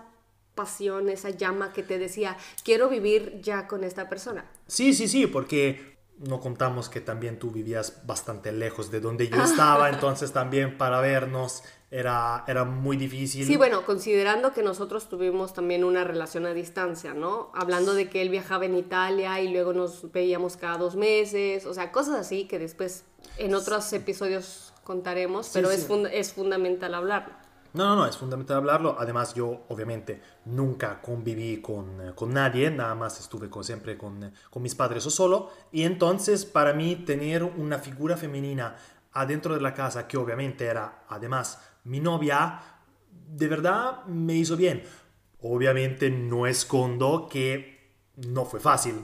pasión, 0.55 1.07
esa 1.07 1.29
llama 1.29 1.71
que 1.71 1.83
te 1.83 1.99
decía, 1.99 2.35
quiero 2.63 2.89
vivir 2.89 3.41
ya 3.43 3.67
con 3.67 3.83
esta 3.83 4.09
persona. 4.09 4.43
Sí, 4.65 4.95
sí, 4.95 5.07
sí, 5.07 5.27
porque 5.27 5.88
no 6.19 6.39
contamos 6.39 6.89
que 6.89 7.01
también 7.01 7.39
tú 7.39 7.51
vivías 7.51 8.05
bastante 8.05 8.51
lejos 8.51 8.91
de 8.91 8.99
donde 8.99 9.29
yo 9.29 9.41
estaba, 9.43 9.89
entonces 9.93 10.31
también 10.31 10.77
para 10.77 10.99
vernos 10.99 11.63
era, 11.91 12.43
era 12.47 12.65
muy 12.65 12.97
difícil. 12.97 13.45
Sí, 13.45 13.57
bueno, 13.57 13.85
considerando 13.85 14.53
que 14.53 14.61
nosotros 14.61 15.09
tuvimos 15.09 15.53
también 15.53 15.83
una 15.83 16.03
relación 16.03 16.45
a 16.45 16.53
distancia, 16.53 17.13
¿no? 17.13 17.51
Hablando 17.55 17.93
de 17.93 18.09
que 18.09 18.21
él 18.21 18.29
viajaba 18.29 18.65
en 18.65 18.75
Italia 18.75 19.39
y 19.41 19.51
luego 19.51 19.73
nos 19.73 20.11
veíamos 20.11 20.57
cada 20.57 20.77
dos 20.77 20.95
meses, 20.95 21.65
o 21.65 21.73
sea, 21.73 21.91
cosas 21.91 22.15
así 22.15 22.45
que 22.45 22.59
después 22.59 23.05
en 23.37 23.55
otros 23.55 23.91
episodios 23.93 24.73
contaremos, 24.83 25.49
pero 25.53 25.71
Es, 25.71 25.87
es 26.11 26.33
fundamental 26.33 26.93
hablar. 26.93 27.48
No, 27.73 27.85
no, 27.85 27.95
no, 27.95 28.05
es 28.07 28.17
fundamental 28.17 28.57
hablarlo. 28.57 28.95
Además, 28.97 29.33
yo 29.35 29.65
obviamente 29.69 30.21
nunca 30.45 31.01
conviví 31.01 31.61
con, 31.61 32.01
eh, 32.01 32.13
con 32.15 32.33
nadie, 32.33 32.71
nada 32.71 32.95
más 32.95 33.19
estuve 33.19 33.49
con, 33.49 33.63
siempre 33.63 33.97
con, 33.97 34.23
eh, 34.23 34.33
con, 34.49 34.63
mis 34.63 34.75
padres 34.75 35.05
o 35.05 35.09
solo. 35.09 35.49
Y 35.71 35.83
entonces, 35.83 36.45
para 36.45 36.73
mí, 36.73 36.95
tener 36.95 37.43
una 37.43 37.77
figura 37.77 38.17
femenina 38.17 38.75
adentro 39.13 39.53
de 39.53 39.61
la 39.61 39.73
casa, 39.73 40.07
que 40.07 40.17
obviamente 40.17 40.65
era 40.65 41.03
además 41.09 41.59
mi 41.83 41.99
novia, 41.99 42.59
de 43.27 43.47
verdad 43.47 44.03
me 44.05 44.33
hizo 44.33 44.57
bien. 44.57 44.83
Obviamente 45.41 46.09
no 46.09 46.47
escondo 46.47 47.27
que 47.29 47.93
no 48.15 48.45
fue 48.45 48.59
fácil 48.59 48.95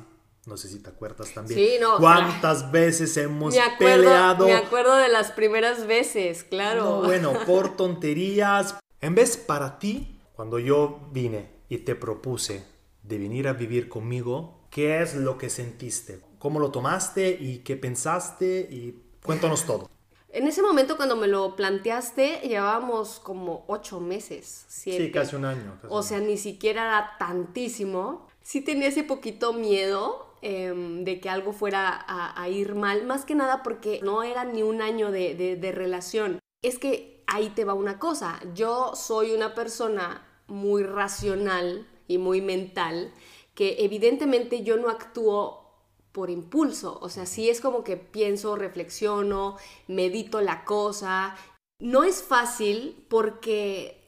no 0.46 0.58
sé 0.58 0.70
si 0.70 0.80
te 0.80 0.90
acuerdas 0.90 1.34
también. 1.34 1.60
Sí, 1.60 1.78
no. 1.80 1.98
¿Cuántas 1.98 2.72
veces 2.72 3.16
hemos 3.18 3.56
peleado? 3.80 4.46
Me 4.46 4.54
acuerdo 4.54 4.96
de 4.96 5.10
las 5.10 5.32
primeras 5.32 5.88
veces, 5.88 6.44
claro. 6.44 7.02
bueno, 7.04 7.34
por 7.46 7.76
tonterías. 7.76 8.76
En 9.02 9.16
vez 9.16 9.38
para 9.38 9.80
ti, 9.80 10.20
cuando 10.34 10.60
yo 10.60 11.10
vine 11.12 11.50
y 11.70 11.80
te 11.80 11.96
propuse 11.96 12.66
de 13.04 13.18
venir 13.18 13.48
a 13.48 13.54
vivir 13.54 13.90
conmigo, 13.90 14.68
¿qué 14.70 15.02
es 15.02 15.16
lo 15.16 15.38
que 15.38 15.50
sentiste? 15.50 16.22
¿Cómo 16.40 16.60
lo 16.60 16.72
tomaste 16.72 17.38
y 17.40 17.60
qué 17.60 17.76
pensaste? 17.76 18.68
Y 18.70 19.02
cuéntanos 19.24 19.66
todo. 19.66 19.90
En 20.30 20.48
ese 20.48 20.62
momento 20.62 20.98
cuando 20.98 21.16
me 21.16 21.28
lo 21.28 21.56
planteaste, 21.56 22.42
llevábamos 22.44 23.20
como 23.20 23.64
ocho 23.68 24.02
meses. 24.02 24.66
Sí, 24.68 25.10
casi 25.10 25.38
un 25.38 25.46
año. 25.46 25.80
o 25.88 26.04
sea, 26.04 26.20
ni 26.20 26.38
siquiera 26.38 26.88
era 26.88 27.16
tantísimo. 27.18 28.28
Sí 28.42 28.60
tenía 28.60 28.90
ese 28.90 29.04
poquito 29.04 29.54
miedo, 29.54 30.35
Em, 30.42 31.04
de 31.06 31.20
que 31.20 31.30
algo 31.30 31.54
fuera 31.54 32.06
a, 32.08 32.50
ir 32.50 32.76
mal, 32.76 33.04
más 33.06 33.26
que 33.26 33.34
nada 33.34 33.64
porque 33.64 34.00
no 34.04 34.22
era 34.22 34.46
ni 34.46 34.62
un 34.62 34.82
año 34.82 35.10
de, 35.10 35.72
relación. 35.74 36.40
Es 36.62 36.78
que 36.78 37.24
ahí 37.26 37.50
te 37.50 37.66
va 37.66 37.74
una 37.74 37.98
cosa, 37.98 38.40
yo 38.54 38.96
soy 38.96 39.32
una 39.32 39.56
persona 39.56 40.24
muy 40.48 40.84
racional 40.84 41.88
y 42.08 42.20
muy 42.20 42.42
mental, 42.42 43.12
que 43.56 43.78
evidentemente 43.80 44.62
yo 44.62 44.78
no 44.78 44.90
actúo 44.90 45.72
por 46.12 46.30
impulso, 46.30 47.00
o 47.02 47.10
sea, 47.10 47.26
sí 47.26 47.50
es 47.50 47.60
como 47.60 47.84
que 47.84 47.98
pienso, 47.98 48.56
reflexiono, 48.56 49.58
medito 49.88 50.42
la 50.42 50.64
cosa. 50.64 51.36
No 51.80 52.04
es 52.04 52.22
fácil 52.22 53.06
porque 53.10 54.00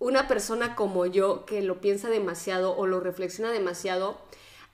una 0.00 0.26
persona 0.28 0.74
como 0.74 1.06
yo 1.06 1.46
que 1.46 1.62
lo 1.62 1.80
piensa 1.80 2.08
demasiado 2.10 2.76
o 2.76 2.86
lo 2.86 3.00
reflexiona 3.00 3.52
demasiado, 3.52 4.18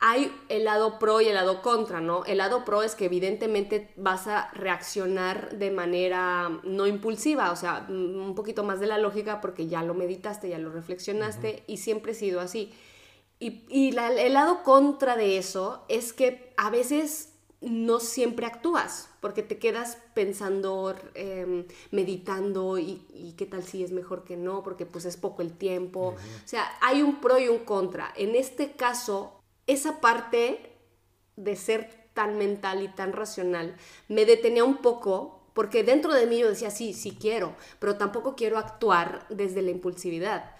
hay 0.00 0.30
el 0.48 0.64
lado 0.64 0.98
pro 0.98 1.20
y 1.20 1.28
el 1.28 1.34
lado 1.34 1.62
contra, 1.62 2.00
¿no? 2.00 2.24
El 2.24 2.38
lado 2.38 2.64
pro 2.64 2.82
es 2.82 2.94
que 2.94 3.06
evidentemente 3.06 3.92
vas 3.96 4.26
a 4.26 4.50
reaccionar 4.52 5.56
de 5.58 5.70
manera 5.70 6.60
no 6.62 6.86
impulsiva, 6.86 7.50
o 7.50 7.56
sea, 7.56 7.86
mm, 7.88 8.20
un 8.20 8.34
poquito 8.34 8.64
más 8.64 8.80
de 8.80 8.86
la 8.86 8.98
lógica 8.98 9.40
porque 9.40 9.66
ya 9.66 9.82
lo 9.82 9.94
meditaste, 9.94 10.48
ya 10.48 10.58
lo 10.58 10.70
reflexionaste 10.70 11.64
y 11.66 11.78
siempre 11.78 12.12
he 12.12 12.14
sido 12.14 12.40
así. 12.40 12.72
Y, 13.40 13.94
el 13.96 14.32
lado 14.32 14.62
contra 14.62 15.16
de 15.16 15.38
eso 15.38 15.84
es 15.88 16.12
que 16.12 16.52
a 16.56 16.70
veces 16.70 17.30
no 17.60 17.98
siempre 17.98 18.46
actúas, 18.46 19.08
porque 19.20 19.42
te 19.42 19.58
quedas 19.58 19.98
pensando, 20.14 20.94
em, 21.14 21.66
meditando 21.90 22.78
y, 22.78 23.34
qué 23.36 23.46
tal 23.46 23.64
si 23.64 23.82
es 23.82 23.90
mejor 23.90 24.24
que 24.24 24.36
no, 24.36 24.62
porque 24.62 24.86
pues 24.86 25.04
es 25.04 25.16
poco 25.16 25.42
el 25.42 25.52
tiempo. 25.52 26.14
O 26.44 26.48
sea, 26.48 26.70
hay 26.80 27.02
un 27.02 27.20
pro 27.20 27.38
y 27.38 27.48
un 27.48 27.60
contra. 27.60 28.12
En 28.16 28.34
este 28.34 28.72
caso, 28.72 29.33
esa 29.66 30.00
parte 30.00 30.72
de 31.36 31.56
ser 31.56 32.08
tan 32.14 32.38
mental 32.38 32.82
y 32.82 32.88
tan 32.88 33.12
racional 33.12 33.76
me 34.08 34.24
detenía 34.24 34.64
un 34.64 34.78
poco 34.78 35.44
porque 35.54 35.84
dentro 35.84 36.12
de 36.12 36.26
mí 36.26 36.38
yo 36.38 36.48
decía, 36.48 36.70
sí, 36.70 36.92
sí 36.92 37.16
quiero, 37.18 37.54
pero 37.78 37.96
tampoco 37.96 38.34
quiero 38.34 38.58
actuar 38.58 39.24
desde 39.30 39.62
la 39.62 39.70
impulsividad, 39.70 40.52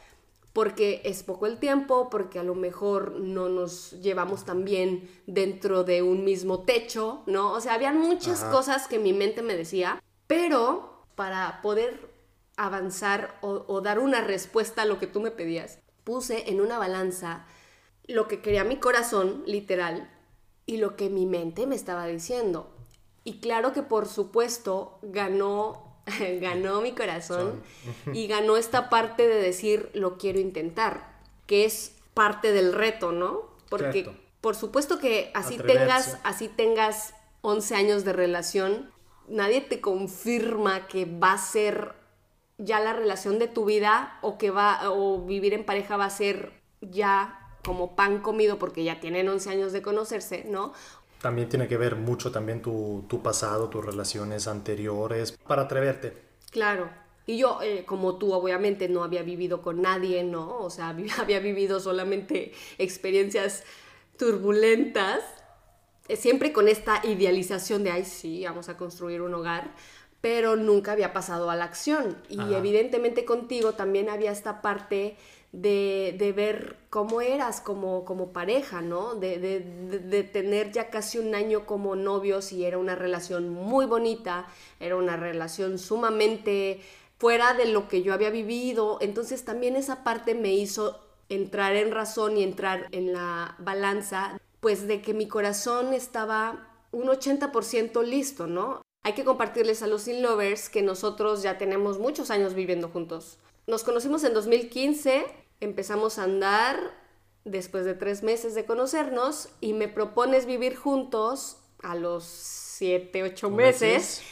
porque 0.53 1.03
es 1.05 1.25
poco 1.25 1.47
el 1.47 1.59
tiempo, 1.59 2.09
porque 2.11 2.39
a 2.39 2.45
lo 2.45 2.55
mejor 2.55 3.19
no 3.19 3.49
nos 3.49 3.91
llevamos 4.01 4.45
tan 4.45 4.65
bien 4.65 5.11
dentro 5.27 5.83
de 5.83 6.03
un 6.03 6.25
mismo 6.25 6.63
techo, 6.63 7.25
¿no? 7.27 7.53
O 7.53 7.61
sea, 7.61 7.75
habían 7.75 7.99
muchas 7.99 8.45
cosas 8.45 8.87
que 8.87 9.01
mi 9.01 9.13
mente 9.13 9.43
me 9.43 9.57
decía, 9.57 10.01
pero 10.29 11.07
para 11.17 11.61
poder 11.61 12.09
avanzar 12.57 13.37
o 13.41 13.81
dar 13.81 13.99
una 13.99 14.21
respuesta 14.21 14.83
a 14.83 14.87
lo 14.87 15.01
que 15.01 15.09
tú 15.09 15.21
me 15.21 15.33
pedías, 15.33 15.81
puse 16.05 16.51
en 16.51 16.61
una 16.61 16.79
balanza 16.79 17.47
lo 18.07 18.29
que 18.29 18.41
quería 18.41 18.65
mi 18.65 18.77
corazón, 18.77 19.43
literal, 19.47 20.11
y 20.67 20.79
lo 20.79 20.97
que 20.97 21.11
mi 21.11 21.27
mente 21.27 21.67
me 21.67 21.75
estaba 21.75 22.07
diciendo. 22.07 22.71
Y 23.25 23.41
claro 23.41 23.73
que 23.73 23.83
por 23.83 24.07
supuesto 24.07 24.99
ganó, 25.03 25.97
ganó 26.41 26.81
mi 26.81 26.93
corazón 26.93 27.63
y 28.13 28.27
ganó 28.27 28.57
esta 28.57 28.91
parte 28.91 29.27
de 29.27 29.37
decir 29.37 29.91
lo 29.95 30.19
quiero 30.19 30.41
intentar, 30.41 31.19
que 31.47 31.65
es 31.65 31.97
parte 32.13 32.53
del 32.53 32.73
reto, 32.73 33.13
¿no? 33.13 33.55
Porque 33.69 34.11
por 34.41 34.57
supuesto 34.57 34.99
que 34.99 35.31
así 35.35 35.57
tengas, 35.57 36.19
así 36.23 36.49
tengas 36.49 37.15
11 37.41 37.75
años 37.75 38.05
de 38.05 38.13
relación, 38.13 38.91
nadie 39.27 39.63
te 39.63 39.81
confirma 39.81 40.87
que 40.87 41.07
va 41.07 41.33
a 41.33 41.39
ser 41.39 41.95
ya 42.59 42.79
la 42.79 42.93
relación 42.93 43.39
de 43.39 43.49
tu 43.49 43.65
vida 43.65 44.19
o 44.21 44.39
que 44.39 44.51
va 44.51 44.91
o 44.91 45.25
vivir 45.25 45.55
en 45.55 45.65
pareja 45.65 45.97
va 45.97 46.05
a 46.05 46.11
ser 46.11 46.53
ya 46.81 47.44
como 47.65 47.97
pan 47.97 48.21
comido 48.21 48.59
porque 48.59 48.85
ya 48.85 49.01
tienen 49.01 49.29
11 49.29 49.51
años 49.51 49.73
de 49.73 49.83
conocerse, 49.83 50.45
¿no? 50.49 50.73
También 51.21 51.49
tiene 51.49 51.67
que 51.67 51.79
ver 51.79 51.97
mucho 51.97 52.31
también 52.31 52.61
tu, 52.61 53.21
pasado, 53.23 53.69
tus 53.71 53.85
relaciones 53.85 54.47
anteriores, 54.47 55.33
para 55.33 55.63
atreverte. 55.63 56.13
Claro, 56.51 56.91
y 57.27 57.39
yo, 57.39 57.61
eh, 57.63 57.85
como 57.87 58.17
tú, 58.17 58.35
obviamente 58.35 58.89
no 58.89 59.03
había 59.03 59.23
vivido 59.23 59.63
con 59.63 59.81
nadie, 59.81 60.23
¿no? 60.23 60.59
O 60.59 60.69
sea, 60.69 60.89
había 61.19 61.41
vivido 61.41 61.81
solamente 61.81 62.53
experiencias 62.77 63.65
turbulentas, 64.19 65.21
eh, 66.09 66.17
siempre 66.17 66.53
con 66.53 66.69
esta 66.69 67.01
idealización 67.05 67.85
de, 67.85 67.91
ay, 67.91 68.05
sí, 68.05 68.45
vamos 68.45 68.69
a 68.69 68.77
construir 68.77 69.23
un 69.23 69.33
hogar, 69.33 69.73
pero 70.21 70.57
nunca 70.57 70.93
había 70.93 71.13
pasado 71.13 71.51
a 71.51 71.57
la 71.57 71.65
acción. 71.65 72.17
Y 72.29 72.55
evidentemente 72.55 73.25
contigo 73.25 73.73
también 73.73 74.09
había 74.09 74.31
esta 74.31 74.63
parte 74.63 75.17
de, 75.61 76.33
ver 76.35 76.77
cómo 76.91 77.21
eras 77.21 77.61
como, 77.61 78.05
como 78.05 78.33
pareja, 78.33 78.83
¿no? 78.83 79.15
De, 79.15 79.39
de, 79.39 80.23
tener 80.25 80.73
ya 80.73 80.91
casi 80.91 81.19
un 81.19 81.35
año 81.35 81.67
como 81.67 81.97
novios 81.97 82.53
y 82.53 82.65
era 82.65 82.79
una 82.79 82.95
relación 82.95 83.49
muy 83.49 83.87
bonita, 83.87 84.47
era 84.81 84.97
una 84.97 85.17
relación 85.17 85.79
sumamente 85.79 86.81
fuera 87.19 87.55
de 87.55 87.67
lo 87.67 87.89
que 87.89 88.03
yo 88.03 88.13
había 88.13 88.31
vivido. 88.31 88.99
Entonces 89.01 89.45
también 89.45 89.77
esa 89.77 90.03
parte 90.03 90.35
me 90.35 90.53
hizo 90.53 91.01
entrar 91.29 91.77
en 91.77 91.93
razón 91.93 92.37
y 92.37 92.43
entrar 92.43 92.89
en 92.91 93.13
la 93.13 93.55
balanza, 93.59 94.39
pues 94.61 94.87
de 94.87 95.01
que 95.01 95.15
mi 95.15 95.29
corazón 95.29 95.95
estaba 95.95 96.69
un 96.91 97.07
80% 97.07 98.03
listo, 98.05 98.47
¿no? 98.47 98.83
Hay 99.03 99.13
que 99.13 99.25
compartirles 99.25 99.83
a 99.83 99.87
los 99.87 100.09
in 100.09 100.23
lovers 100.23 100.69
que 100.69 100.83
nosotros 100.83 101.43
ya 101.43 101.59
tenemos 101.59 101.99
muchos 101.99 102.31
años 102.31 102.55
viviendo 102.55 102.89
juntos. 102.89 103.39
Nos 103.67 103.83
conocimos 103.83 104.25
en 104.25 104.35
2015, 104.35 105.25
empezamos 105.61 106.19
a 106.19 106.25
andar 106.25 106.79
después 107.45 107.85
de 107.85 107.95
tres 107.95 108.23
meses 108.23 108.55
de 108.55 108.65
conocernos 108.65 109.49
y 109.61 109.73
me 109.73 109.89
propones 109.89 110.47
vivir 110.47 110.77
juntos 110.77 111.59
a 111.83 111.95
los 111.95 112.25
siete, 112.25 113.23
ocho 113.23 113.51
meses. 113.51 114.23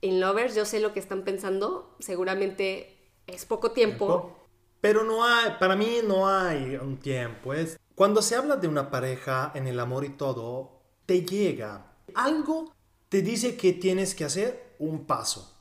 In 0.00 0.20
lovers, 0.20 0.54
yo 0.54 0.64
sé 0.64 0.80
lo 0.80 0.92
que 0.92 1.00
están 1.00 1.24
pensando, 1.24 1.96
seguramente 1.98 3.10
es 3.26 3.44
poco 3.44 3.72
tiempo. 3.72 4.36
Pero 4.80 5.04
no 5.04 5.24
hay, 5.24 5.56
para 5.58 5.74
mí 5.74 5.98
no 6.06 6.28
hay 6.28 6.76
un 6.76 6.98
tiempo. 6.98 7.52
Es, 7.52 7.78
cuando 7.94 8.22
se 8.22 8.36
habla 8.36 8.56
de 8.56 8.68
una 8.68 8.90
pareja 8.90 9.50
en 9.54 9.66
el 9.66 9.80
amor 9.80 10.04
y 10.04 10.10
todo, 10.10 10.80
te 11.04 11.22
llega 11.22 11.96
algo 12.14 12.72
te 13.08 13.22
dice 13.22 13.56
que 13.56 13.72
tienes 13.72 14.14
que 14.14 14.24
hacer 14.24 14.74
un 14.78 15.06
paso. 15.06 15.54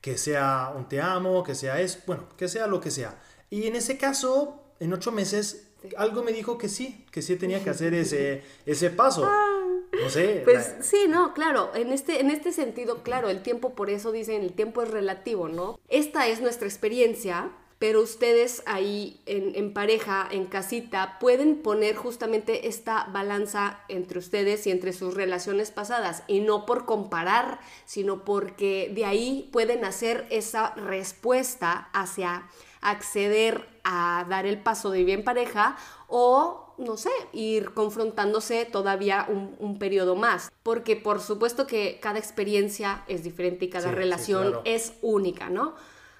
Que 0.00 0.16
sea 0.16 0.72
un 0.74 0.88
te 0.88 1.00
amo, 1.00 1.42
que 1.42 1.54
sea 1.54 1.80
es, 1.80 2.04
bueno, 2.06 2.28
que 2.36 2.48
sea 2.48 2.66
lo 2.66 2.80
que 2.80 2.90
sea. 2.90 3.20
Y 3.50 3.66
en 3.66 3.76
ese 3.76 3.96
caso, 3.98 4.62
en 4.80 4.92
ocho 4.92 5.12
meses, 5.12 5.68
algo 5.96 6.22
me 6.22 6.32
dijo 6.32 6.58
que 6.58 6.68
sí, 6.68 7.04
que 7.10 7.22
sí 7.22 7.36
tenía 7.36 7.62
que 7.62 7.70
hacer 7.70 7.94
ese, 7.94 8.42
ese 8.64 8.90
paso. 8.90 9.24
Ah. 9.24 9.56
No 10.02 10.10
sé. 10.10 10.42
Pues 10.44 10.74
sí, 10.80 11.06
no, 11.08 11.32
claro, 11.32 11.70
en 11.74 11.92
este, 11.92 12.20
en 12.20 12.30
este 12.30 12.52
sentido, 12.52 13.02
claro, 13.02 13.30
el 13.30 13.42
tiempo, 13.42 13.74
por 13.74 13.88
eso 13.88 14.12
dicen, 14.12 14.42
el 14.42 14.52
tiempo 14.52 14.82
es 14.82 14.90
relativo, 14.90 15.48
¿no? 15.48 15.78
Esta 15.88 16.26
es 16.26 16.40
nuestra 16.40 16.66
experiencia, 16.66 17.50
pero 17.78 18.00
ustedes 18.00 18.62
ahí 18.66 19.20
en, 19.26 19.72
pareja, 19.74 20.28
en 20.30 20.46
casita, 20.46 21.18
pueden 21.20 21.62
poner 21.62 21.94
justamente 21.94 22.68
esta 22.68 23.04
balanza 23.12 23.80
entre 23.88 24.18
ustedes 24.18 24.66
y 24.66 24.70
entre 24.70 24.92
sus 24.92 25.14
relaciones 25.14 25.70
pasadas, 25.70 26.22
y 26.26 26.40
no 26.40 26.64
por 26.64 26.86
comparar, 26.86 27.60
sino 27.84 28.24
porque 28.24 28.90
de 28.94 29.04
ahí 29.04 29.48
pueden 29.52 29.84
hacer 29.84 30.26
esa 30.30 30.74
respuesta 30.74 31.90
hacia 31.92 32.48
acceder 32.90 33.68
a 33.84 34.26
dar 34.28 34.46
el 34.46 34.62
paso 34.62 34.90
de 34.90 34.98
vivir 34.98 35.18
en 35.18 35.24
pareja 35.24 35.76
o, 36.08 36.74
no 36.78 36.96
sé, 36.96 37.10
ir 37.32 37.72
confrontándose 37.74 38.64
todavía 38.64 39.26
un, 39.28 39.78
periodo 39.78 40.16
más. 40.16 40.50
Porque 40.62 40.96
por 40.96 41.20
supuesto 41.20 41.66
que 41.66 41.98
cada 42.00 42.18
experiencia 42.18 43.04
es 43.08 43.22
diferente 43.22 43.66
y 43.66 43.70
cada 43.70 43.90
relación 43.90 44.60
es 44.64 44.94
única, 45.02 45.50
¿no? 45.50 45.74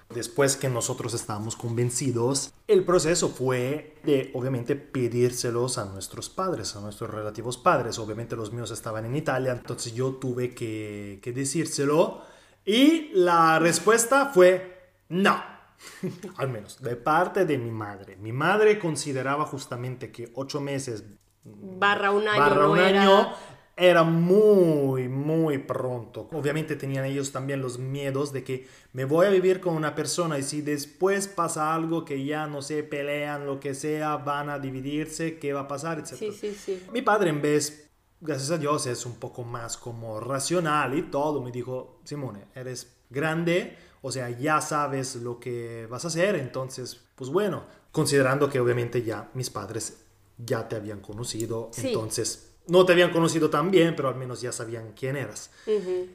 Después 0.09 0.55
que 0.55 0.69
nosotros 0.69 1.13
estábamos 1.13 1.57
convencidos, 1.57 2.53
el 2.67 2.85
proceso 2.85 3.27
fue 3.27 3.97
de 4.03 4.31
obviamente 4.33 4.77
pedírselos 4.77 5.77
a 5.77 5.85
nuestros 5.85 6.29
padres, 6.29 6.77
a 6.77 6.79
nuestros 6.79 7.09
relativos 7.09 7.57
padres. 7.57 7.99
Obviamente 7.99 8.37
los 8.37 8.53
míos 8.53 8.71
estaban 8.71 9.05
en 9.05 9.17
Italia, 9.17 9.51
entonces 9.51 9.93
yo 9.93 10.13
tuve 10.13 10.55
que, 10.55 11.19
que 11.21 11.33
decírselo 11.33 12.21
y 12.65 13.09
la 13.13 13.59
respuesta 13.59 14.31
fue 14.33 14.91
no. 15.09 15.56
Al 16.37 16.49
menos 16.49 16.81
de 16.81 16.95
parte 16.95 17.45
de 17.45 17.57
mi 17.57 17.71
madre. 17.71 18.15
Mi 18.17 18.31
madre 18.31 18.79
consideraba 18.79 19.45
justamente 19.45 20.11
que 20.11 20.31
ocho 20.35 20.59
meses 20.59 21.03
barra 21.43 22.11
un 22.11 22.27
año, 22.27 22.71
un 22.71 22.79
año 22.79 23.33
era 23.77 24.03
muy, 24.03 25.07
muy 25.07 25.59
pronto. 25.59 26.27
Obviamente 26.31 26.75
tenían 26.75 27.05
ellos 27.05 27.31
también 27.31 27.61
los 27.61 27.77
miedos 27.77 28.33
de 28.33 28.43
que 28.43 28.67
me 28.91 29.05
voy 29.05 29.27
a 29.27 29.29
vivir 29.29 29.61
con 29.61 29.75
una 29.75 29.93
persona 29.93 30.39
y 30.39 30.43
si 30.43 30.61
después 30.61 31.27
pasa 31.27 31.75
algo 31.75 32.03
que 32.03 32.25
ya 32.25 32.47
no 32.47 32.63
sé, 32.63 32.81
pelean, 32.81 33.45
lo 33.45 33.59
que 33.59 33.75
sea, 33.75 34.17
van 34.17 34.49
a 34.49 34.57
dividirse, 34.57 35.37
qué 35.37 35.53
va 35.53 35.61
a 35.61 35.67
pasar, 35.67 35.99
etc. 35.99 36.15
Sí, 36.15 36.31
sí, 36.31 36.55
sí. 36.55 36.83
Mi 36.91 37.03
padre 37.03 37.29
en 37.29 37.39
vez, 37.39 37.91
gracias 38.19 38.49
a 38.49 38.57
Dios, 38.57 38.87
es 38.87 39.05
un 39.05 39.19
poco 39.19 39.43
más 39.43 39.77
como 39.77 40.19
racional 40.19 40.97
y 40.97 41.03
todo. 41.03 41.43
Me 41.43 41.51
dijo, 41.51 42.01
Simone, 42.03 42.45
eres 42.55 42.97
grande, 43.11 43.77
o 44.01 44.11
sea, 44.11 44.29
ya 44.29 44.61
sabes 44.61 45.15
lo 45.15 45.39
que 45.39 45.87
vas 45.89 46.05
a 46.05 46.09
hacer, 46.09 46.35
entonces, 46.35 46.99
pues 47.15 47.29
bueno, 47.29 47.63
considerando 47.91 48.49
que 48.49 48.59
obviamente 48.59 49.03
ya 49.03 49.29
mis 49.33 49.49
padres 49.49 49.97
ya 50.37 50.67
te 50.67 50.75
habían 50.75 50.99
conocido, 51.01 51.71
entonces 51.77 52.51
no 52.67 52.85
te 52.85 52.93
habían 52.93 53.11
conocido 53.11 53.49
tan 53.49 53.71
bien, 53.71 53.95
pero 53.95 54.09
al 54.09 54.15
menos 54.15 54.41
ya 54.41 54.51
sabían 54.51 54.93
quién 54.93 55.15
eras. 55.15 55.49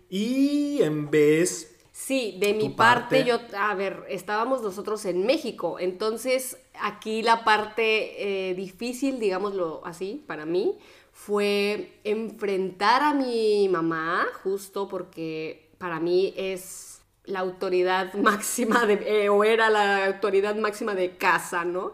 Y 0.08 0.82
en 0.82 1.10
vez... 1.10 1.68
Sí, 1.92 2.38
de 2.40 2.54
mi 2.54 2.70
parte, 2.70 3.24
yo, 3.24 3.38
a 3.56 3.74
ver, 3.74 4.04
estábamos 4.08 4.62
nosotros 4.62 5.04
en 5.04 5.26
México, 5.26 5.78
entonces 5.78 6.56
aquí 6.80 7.22
la 7.22 7.44
parte 7.44 8.50
eh, 8.50 8.54
difícil, 8.54 9.20
digámoslo 9.20 9.82
así, 9.84 10.24
para 10.26 10.46
mí, 10.46 10.78
fue 11.12 12.00
enfrentar 12.02 13.02
a 13.02 13.12
mi 13.12 13.68
mamá, 13.68 14.26
justo 14.42 14.88
porque 14.88 15.68
para 15.76 16.00
mí 16.00 16.32
es 16.36 16.91
la 17.24 17.40
autoridad 17.40 18.14
máxima 18.14 18.86
de, 18.86 19.24
eh, 19.24 19.28
o 19.28 19.44
era 19.44 19.70
la 19.70 20.06
autoridad 20.06 20.56
máxima 20.56 20.94
de 20.94 21.16
casa, 21.16 21.64
¿no? 21.64 21.92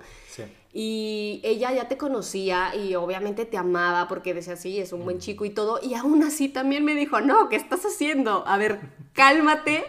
Y 0.71 1.41
ella 1.45 1.73
ya 1.73 1.89
te 1.89 1.97
conocía 1.97 2.75
y 2.77 2.95
obviamente 2.95 3.47
te 3.47 3.57
amaba 3.57 4.07
porque 4.07 4.35
decía, 4.35 4.55
sí, 4.55 4.79
es 4.79 4.93
un 4.93 5.03
buen 5.03 5.19
chico 5.19 5.45
y 5.47 5.51
todo. 5.51 5.81
Y 5.83 5.95
aún 5.95 6.23
así 6.23 6.49
también 6.49 6.85
me 6.85 6.95
dijo, 6.95 7.21
no, 7.21 7.49
¿qué 7.49 7.57
estás 7.57 7.85
haciendo? 7.87 8.47
A 8.47 8.59
ver, 8.59 8.79
cálmate. 9.15 9.87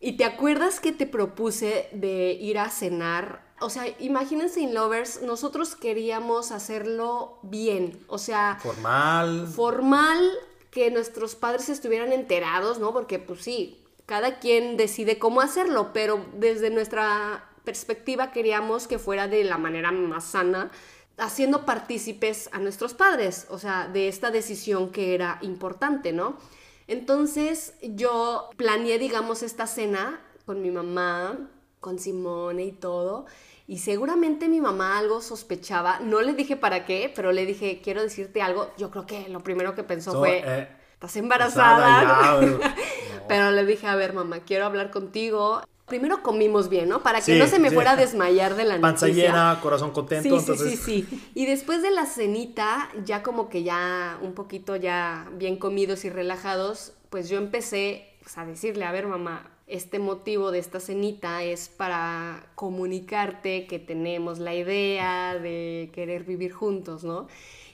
Y 0.00 0.12
te 0.12 0.24
acuerdas 0.24 0.80
que 0.80 0.92
te 0.92 1.06
propuse 1.06 1.88
de 1.92 2.32
ir 2.32 2.58
a 2.58 2.70
cenar. 2.70 3.42
O 3.60 3.68
sea, 3.68 3.84
imagínense 3.98 4.62
en 4.62 4.74
Lovers, 4.74 5.22
nosotros 5.22 5.76
queríamos 5.76 6.52
hacerlo 6.52 7.38
bien. 7.42 8.00
O 8.06 8.18
sea... 8.18 8.58
Formal. 8.62 9.46
Formal, 9.46 10.30
que 10.70 10.90
nuestros 10.90 11.34
padres 11.34 11.68
estuvieran 11.68 12.12
enterados, 12.12 12.78
¿no? 12.78 12.92
Porque 12.92 13.18
pues 13.18 13.42
sí, 13.42 13.78
cada 14.08 14.38
quien 14.38 14.78
decide 14.78 15.18
cómo 15.18 15.42
hacerlo, 15.42 15.90
pero 15.92 16.24
desde 16.32 16.70
nuestra 16.70 17.44
perspectiva 17.62 18.32
queríamos 18.32 18.86
que 18.86 18.98
fuera 18.98 19.28
de 19.28 19.44
la 19.44 19.58
manera 19.58 19.92
más 19.92 20.24
sana, 20.24 20.70
haciendo 21.18 21.66
partícipes 21.66 22.48
a 22.52 22.58
nuestros 22.58 22.94
padres, 22.94 23.46
o 23.50 23.58
sea, 23.58 23.86
de 23.86 24.08
esta 24.08 24.30
decisión 24.30 24.92
que 24.92 25.14
era 25.14 25.38
importante, 25.42 26.14
¿no? 26.14 26.38
Entonces 26.86 27.74
yo 27.82 28.48
planeé, 28.56 28.98
digamos, 28.98 29.42
esta 29.42 29.66
cena 29.66 30.22
con 30.46 30.62
mi 30.62 30.70
mamá, 30.70 31.50
con 31.78 31.98
Simone 31.98 32.64
y 32.64 32.72
todo, 32.72 33.26
y 33.66 33.80
seguramente 33.80 34.48
mi 34.48 34.62
mamá 34.62 34.96
algo 34.96 35.20
sospechaba, 35.20 36.00
no 36.00 36.22
le 36.22 36.32
dije 36.32 36.56
para 36.56 36.86
qué, 36.86 37.12
pero 37.14 37.30
le 37.30 37.44
dije, 37.44 37.82
quiero 37.84 38.00
decirte 38.00 38.40
algo, 38.40 38.70
yo 38.78 38.90
creo 38.90 39.04
que 39.04 39.28
lo 39.28 39.40
primero 39.40 39.74
que 39.74 39.82
pensó 39.84 40.18
fue... 40.18 40.42
Eh, 40.46 40.77
Estás 40.98 41.14
embarazada. 41.14 42.40
Pero 43.28 43.52
le 43.52 43.64
dije, 43.64 43.86
a 43.86 43.94
ver, 43.94 44.14
mamá, 44.14 44.40
quiero 44.40 44.64
hablar 44.66 44.90
contigo 44.90 45.62
primero 45.86 46.22
comimos 46.22 46.68
bien, 46.68 46.88
¿no? 46.88 47.02
Para 47.02 47.20
que 47.20 47.38
no 47.38 47.46
se 47.46 47.58
me 47.58 47.70
fuera 47.70 47.92
a 47.92 47.96
desmayar 47.96 48.56
de 48.56 48.64
la 48.64 48.78
Panza 48.80 49.08
llena, 49.08 49.58
corazón 49.62 49.90
contento. 49.90 50.38
Sí, 50.38 50.56
sí, 50.56 50.76
sí, 50.76 50.76
sí. 50.76 51.30
Y 51.34 51.46
después 51.46 51.82
de 51.82 51.90
la 51.90 52.04
cenita, 52.04 52.90
ya 53.04 53.22
como 53.22 53.48
que 53.48 53.62
ya 53.62 54.18
un 54.20 54.34
poquito 54.34 54.76
ya 54.76 55.28
bien 55.32 55.56
comidos 55.56 56.04
y 56.04 56.10
relajados, 56.10 56.92
pues 57.08 57.28
yo 57.28 57.38
empecé 57.38 58.10
pues, 58.20 58.36
a 58.38 58.44
decirle, 58.44 58.84
a 58.84 58.92
ver 58.92 59.06
mamá, 59.06 59.50
este 59.66 59.98
motivo 59.98 60.50
de 60.50 60.58
esta 60.58 60.80
cenita 60.80 61.42
es 61.42 61.68
para 61.68 62.46
comunicarte 62.54 63.66
que 63.66 63.78
tenemos 63.78 64.38
la 64.38 64.54
idea 64.54 65.38
de 65.38 65.90
querer 65.94 66.24
vivir 66.24 66.52
juntos, 66.52 67.04
¿no? 67.04 67.28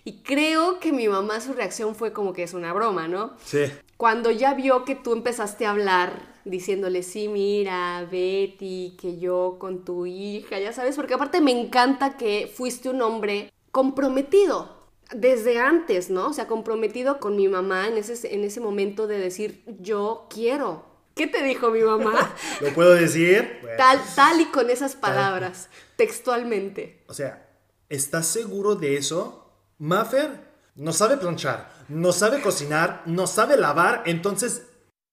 Y 0.05 0.23
creo 0.23 0.81
que 0.81 0.93
mi 0.93 1.09
mamá 1.09 1.41
su 1.41 1.55
reacción 1.55 1.95
fue 1.95 2.13
como 2.13 2.35
que 2.35 2.43
es 2.43 2.53
una 2.53 2.73
broma, 2.75 3.09
¿no? 3.09 3.37
Sí. 3.45 3.65
Cuando 3.97 4.31
ya 4.31 4.53
vio 4.53 4.85
que 4.85 4.95
tú 4.95 5.15
empezaste 5.15 5.65
a 5.65 5.71
hablar 5.71 6.35
diciéndole, 6.45 7.03
sí, 7.03 7.29
mira, 7.29 8.07
Betty, 8.11 8.97
que 9.01 9.19
yo 9.19 9.57
con 9.59 9.85
tu 9.85 10.05
hija, 10.05 10.59
ya 10.59 10.75
sabes, 10.75 10.97
porque 10.97 11.15
aparte 11.15 11.41
me 11.41 11.53
encanta 11.53 12.19
que 12.19 12.53
fuiste 12.55 12.91
un 12.91 13.01
hombre 13.01 13.51
comprometido 13.71 14.85
desde 15.15 15.59
antes, 15.59 16.11
¿no? 16.11 16.29
O 16.29 16.33
sea, 16.35 16.47
comprometido 16.47 17.19
con 17.19 17.37
mi 17.37 17.49
mamá 17.49 17.89
en 17.89 17.97
ese, 17.97 18.35
en 18.35 18.45
ese 18.45 18.61
momento 18.61 19.07
de 19.07 19.19
decir, 19.19 19.63
yo 19.81 20.27
quiero. 20.29 20.85
¿Qué 21.15 21.29
te 21.29 21.43
dijo 21.43 21.71
mi 21.71 21.81
mamá? 21.81 22.35
¿Lo 22.61 22.75
puedo 22.75 22.93
decir? 22.93 23.61
Tal, 23.79 24.01
tal 24.17 24.41
y 24.41 24.47
con 24.47 24.69
esas 24.69 24.97
palabras, 24.97 25.69
textualmente. 25.97 27.05
O 27.07 27.15
sea, 27.15 27.49
¿estás 27.89 28.27
seguro 28.27 28.75
de 28.75 28.97
eso? 28.97 29.44
Maffer 29.79 30.31
no 30.77 30.93
sabe 30.93 31.17
planchar, 31.17 31.71
no 31.89 32.13
sabe 32.13 32.41
cocinar, 32.41 33.03
no 33.07 33.27
sabe 33.27 33.57
lavar, 33.57 34.03
entonces 34.07 34.67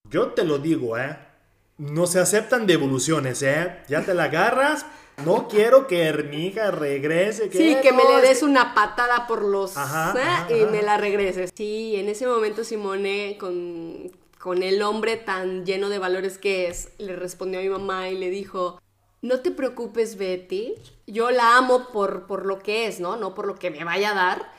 yo 0.10 0.30
te 0.30 0.44
lo 0.44 0.58
digo, 0.58 0.98
¿eh? 0.98 1.18
No 1.78 2.06
se 2.06 2.20
aceptan 2.20 2.68
devoluciones, 2.68 3.42
¿eh? 3.42 3.82
Ya 3.88 4.04
te 4.04 4.14
la 4.14 4.26
agarras. 4.26 4.86
No 5.26 5.48
quiero 5.48 5.88
que 5.88 6.12
mi 6.30 6.48
hija 6.48 6.72
regrese. 6.72 7.50
Que 7.50 7.58
sí, 7.58 7.78
que 7.82 7.92
me 7.92 8.04
le 8.04 8.22
des 8.22 8.44
una 8.44 8.74
patada 8.74 9.28
por 9.28 9.44
los... 9.44 9.76
¿eh? 9.78 10.62
y 10.62 10.66
me 10.72 10.82
la 10.82 10.98
regreses. 10.98 11.52
Sí, 11.56 11.96
en 11.96 12.10
ese 12.10 12.28
momento 12.28 12.64
Simone, 12.64 13.38
con, 13.40 14.12
con 14.40 14.64
el 14.64 14.82
hombre 14.82 15.18
tan 15.18 15.66
lleno 15.66 15.90
de 15.90 16.00
valores 16.00 16.38
que 16.38 16.68
es, 16.68 16.90
le 16.98 17.16
respondió 17.16 17.60
a 17.60 17.64
mi 17.64 17.70
mamá 17.70 18.10
y 18.10 18.18
le 18.18 18.30
dijo, 18.30 18.80
no 19.22 19.40
te 19.42 19.52
preocupes 19.52 20.18
Betty, 20.18 20.76
yo 21.08 21.32
la 21.32 21.58
amo 21.58 21.90
por, 21.92 22.26
por 22.28 22.46
lo 22.46 22.60
que 22.60 22.88
es, 22.88 23.00
¿no? 23.00 23.16
No 23.16 23.36
por 23.36 23.46
lo 23.46 23.56
que 23.56 23.72
me 23.72 23.84
vaya 23.84 24.12
a 24.12 24.16
dar. 24.16 24.52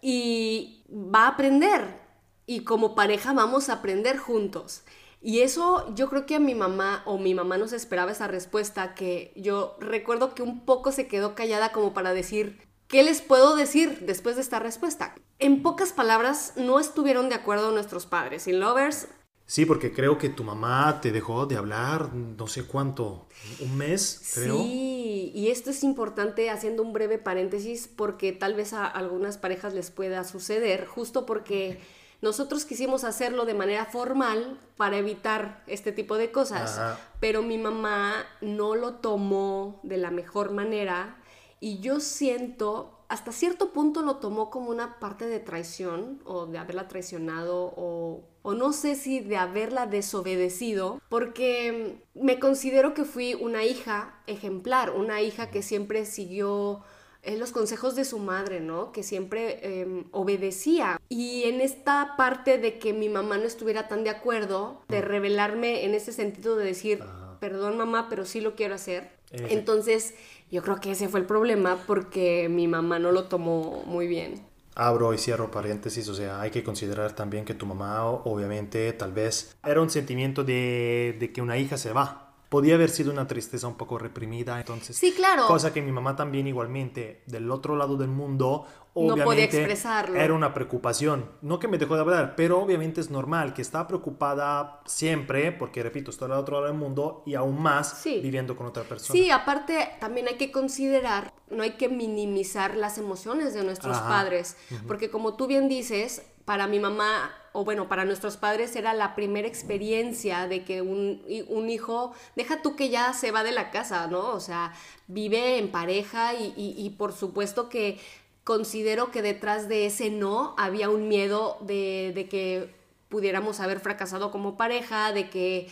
Y 0.00 0.84
va 0.90 1.24
a 1.24 1.28
aprender 1.28 2.06
y 2.46 2.60
como 2.60 2.94
pareja 2.94 3.32
vamos 3.32 3.68
a 3.68 3.74
aprender 3.74 4.18
juntos. 4.18 4.82
Y 5.20 5.40
eso 5.40 5.92
yo 5.94 6.08
creo 6.08 6.24
que 6.24 6.36
a 6.36 6.40
mi 6.40 6.54
mamá 6.54 7.02
o 7.04 7.18
mi 7.18 7.34
mamá 7.34 7.58
nos 7.58 7.72
esperaba 7.72 8.12
esa 8.12 8.28
respuesta 8.28 8.94
que 8.94 9.32
yo 9.34 9.76
recuerdo 9.80 10.34
que 10.34 10.42
un 10.42 10.64
poco 10.64 10.92
se 10.92 11.08
quedó 11.08 11.34
callada 11.34 11.72
como 11.72 11.92
para 11.92 12.14
decir, 12.14 12.60
¿qué 12.86 13.02
les 13.02 13.20
puedo 13.22 13.56
decir 13.56 14.00
después 14.06 14.36
de 14.36 14.42
esta 14.42 14.60
respuesta? 14.60 15.14
En 15.38 15.62
pocas 15.62 15.92
palabras, 15.92 16.52
no 16.56 16.78
estuvieron 16.78 17.28
de 17.28 17.34
acuerdo 17.34 17.72
nuestros 17.72 18.06
padres. 18.06 18.46
En 18.46 18.60
Lovers 18.60 19.08
Sí, 19.46 19.64
porque 19.64 19.92
creo 19.92 20.18
que 20.18 20.28
tu 20.28 20.42
mamá 20.42 21.00
te 21.00 21.12
dejó 21.12 21.46
de 21.46 21.56
hablar 21.56 22.12
no 22.12 22.48
sé 22.48 22.64
cuánto, 22.64 23.26
un 23.60 23.78
mes, 23.78 24.32
creo. 24.34 24.58
Sí, 24.58 25.30
y 25.34 25.48
esto 25.50 25.70
es 25.70 25.84
importante 25.84 26.50
haciendo 26.50 26.82
un 26.82 26.92
breve 26.92 27.18
paréntesis 27.18 27.88
porque 27.88 28.32
tal 28.32 28.54
vez 28.54 28.72
a 28.72 28.86
algunas 28.86 29.38
parejas 29.38 29.72
les 29.72 29.92
pueda 29.92 30.24
suceder, 30.24 30.86
justo 30.86 31.26
porque 31.26 31.80
nosotros 32.22 32.64
quisimos 32.64 33.04
hacerlo 33.04 33.44
de 33.44 33.54
manera 33.54 33.84
formal 33.84 34.58
para 34.76 34.96
evitar 34.96 35.62
este 35.68 35.92
tipo 35.92 36.16
de 36.16 36.32
cosas, 36.32 36.80
pero 37.20 37.42
mi 37.42 37.56
mamá 37.56 38.26
no 38.40 38.74
lo 38.74 38.94
tomó 38.94 39.78
de 39.84 39.98
la 39.98 40.10
mejor 40.10 40.50
manera 40.50 41.18
y 41.60 41.78
yo 41.78 42.00
siento 42.00 42.95
hasta 43.08 43.32
cierto 43.32 43.72
punto 43.72 44.02
lo 44.02 44.16
tomó 44.16 44.50
como 44.50 44.70
una 44.70 44.98
parte 44.98 45.26
de 45.26 45.38
traición 45.38 46.20
o 46.24 46.46
de 46.46 46.58
haberla 46.58 46.88
traicionado 46.88 47.72
o, 47.76 48.24
o, 48.42 48.54
no 48.54 48.72
sé 48.72 48.94
si 48.94 49.20
de 49.20 49.36
haberla 49.36 49.86
desobedecido, 49.86 51.00
porque 51.08 52.02
me 52.14 52.38
considero 52.38 52.94
que 52.94 53.04
fui 53.04 53.34
una 53.34 53.64
hija 53.64 54.20
ejemplar, 54.26 54.90
una 54.90 55.22
hija 55.22 55.50
que 55.50 55.62
siempre 55.62 56.04
siguió 56.04 56.82
eh, 57.26 57.36
los 57.36 57.50
consejos 57.50 57.96
de 57.96 58.04
su 58.04 58.20
madre, 58.20 58.60
¿no? 58.60 58.92
Que 58.92 59.02
siempre 59.02 59.80
em, 59.80 60.04
obedecía. 60.12 61.00
Y 61.08 61.42
en 61.44 61.60
esta 61.60 62.14
parte 62.16 62.56
de 62.58 62.78
que 62.78 62.92
mi 62.92 63.08
mamá 63.08 63.36
no 63.36 63.44
estuviera 63.44 63.88
tan 63.88 64.04
de 64.04 64.10
acuerdo, 64.10 64.80
de 64.88 65.00
revelarme 65.00 65.84
en 65.84 65.94
ese 65.94 66.12
sentido 66.12 66.56
de 66.56 66.66
decir, 66.66 67.02
perdón 67.40 67.76
mamá, 67.76 68.08
pero 68.08 68.24
sí 68.24 68.40
lo 68.40 68.54
quiero 68.54 68.74
hacer. 68.74 69.10
Entonces 69.30 70.14
yo 70.50 70.62
creo 70.62 70.80
que 70.80 70.92
ese 70.92 71.08
fue 71.08 71.20
el 71.20 71.26
problema 71.26 71.78
porque 71.86 72.48
mi 72.48 72.68
mamá 72.68 72.98
no 72.98 73.12
lo 73.12 73.24
tomó 73.24 73.82
muy 73.86 74.06
bien. 74.06 74.46
Abro 74.74 75.14
y 75.14 75.18
cierro 75.18 75.50
paréntesis, 75.50 76.06
o 76.08 76.14
sea, 76.14 76.40
hay 76.40 76.50
que 76.50 76.62
considerar 76.62 77.14
también 77.14 77.46
que 77.46 77.54
tu 77.54 77.64
mamá, 77.64 78.04
obviamente, 78.04 78.92
tal 78.92 79.12
vez 79.12 79.56
era 79.64 79.80
un 79.80 79.88
sentimiento 79.88 80.44
de, 80.44 81.16
de 81.18 81.32
que 81.32 81.40
una 81.40 81.56
hija 81.56 81.78
se 81.78 81.94
va, 81.94 82.25
podía 82.48 82.74
haber 82.74 82.90
sido 82.90 83.12
una 83.12 83.26
tristeza 83.26 83.66
un 83.66 83.74
poco 83.74 83.98
reprimida, 83.98 84.58
entonces. 84.58 84.96
Sí, 84.96 85.12
claro. 85.12 85.46
Cosa 85.46 85.72
que 85.72 85.82
mi 85.82 85.92
mamá 85.92 86.16
también 86.16 86.46
igualmente, 86.46 87.22
del 87.26 87.50
otro 87.50 87.76
lado 87.76 87.96
del 87.96 88.08
mundo, 88.08 88.66
obviamente 88.94 89.20
no 89.20 89.24
podía 89.24 89.44
expresarlo. 89.44 90.18
era 90.18 90.32
una 90.32 90.54
preocupación. 90.54 91.30
No 91.42 91.58
que 91.58 91.68
me 91.68 91.78
dejó 91.78 91.96
de 91.96 92.00
hablar, 92.02 92.34
pero 92.36 92.60
obviamente 92.60 93.00
es 93.00 93.10
normal 93.10 93.52
que 93.52 93.62
está 93.62 93.86
preocupada 93.86 94.80
siempre, 94.86 95.52
porque 95.52 95.82
repito, 95.82 96.10
estoy 96.10 96.30
al 96.30 96.38
otro 96.38 96.56
lado 96.56 96.66
del 96.66 96.76
mundo 96.76 97.22
y 97.26 97.34
aún 97.34 97.60
más 97.60 98.02
viviendo 98.04 98.56
con 98.56 98.66
otra 98.66 98.84
persona. 98.84 99.12
Sí, 99.12 99.30
aparte 99.30 99.90
también 100.00 100.28
hay 100.28 100.36
que 100.36 100.52
considerar, 100.52 101.32
no 101.50 101.62
hay 101.62 101.72
que 101.72 101.88
minimizar 101.88 102.76
las 102.76 102.98
emociones 102.98 103.54
de 103.54 103.64
nuestros 103.64 103.98
padres, 103.98 104.56
porque 104.86 105.10
como 105.10 105.36
tú 105.36 105.46
bien 105.46 105.68
dices, 105.68 106.22
para 106.46 106.66
mi 106.68 106.80
mamá 106.80 107.30
o 107.52 107.64
bueno, 107.64 107.88
para 107.88 108.04
nuestros 108.04 108.36
padres 108.36 108.76
era 108.76 108.92
la 108.92 109.14
primera 109.14 109.48
experiencia 109.48 110.46
de 110.46 110.62
que 110.62 110.82
un, 110.82 111.22
hijo, 111.70 112.12
deja 112.36 112.60
tú 112.60 112.76
que 112.76 112.90
ya 112.90 113.14
se 113.14 113.30
va 113.30 113.42
de 113.44 113.50
la 113.50 113.70
casa, 113.70 114.06
¿no? 114.08 114.32
O 114.32 114.40
sea, 114.40 114.74
vive 115.06 115.56
en 115.56 115.70
pareja 115.70 116.34
y, 116.34 116.94
por 116.98 117.14
supuesto 117.14 117.70
que 117.70 117.98
considero 118.44 119.10
que 119.10 119.22
detrás 119.22 119.68
de 119.70 119.86
ese 119.86 120.10
no 120.10 120.54
había 120.58 120.90
un 120.90 121.08
miedo 121.08 121.56
de, 121.62 122.26
que 122.30 122.74
pudiéramos 123.08 123.60
haber 123.60 123.80
fracasado 123.80 124.30
como 124.30 124.58
pareja, 124.58 125.12
de 125.12 125.30
que 125.30 125.68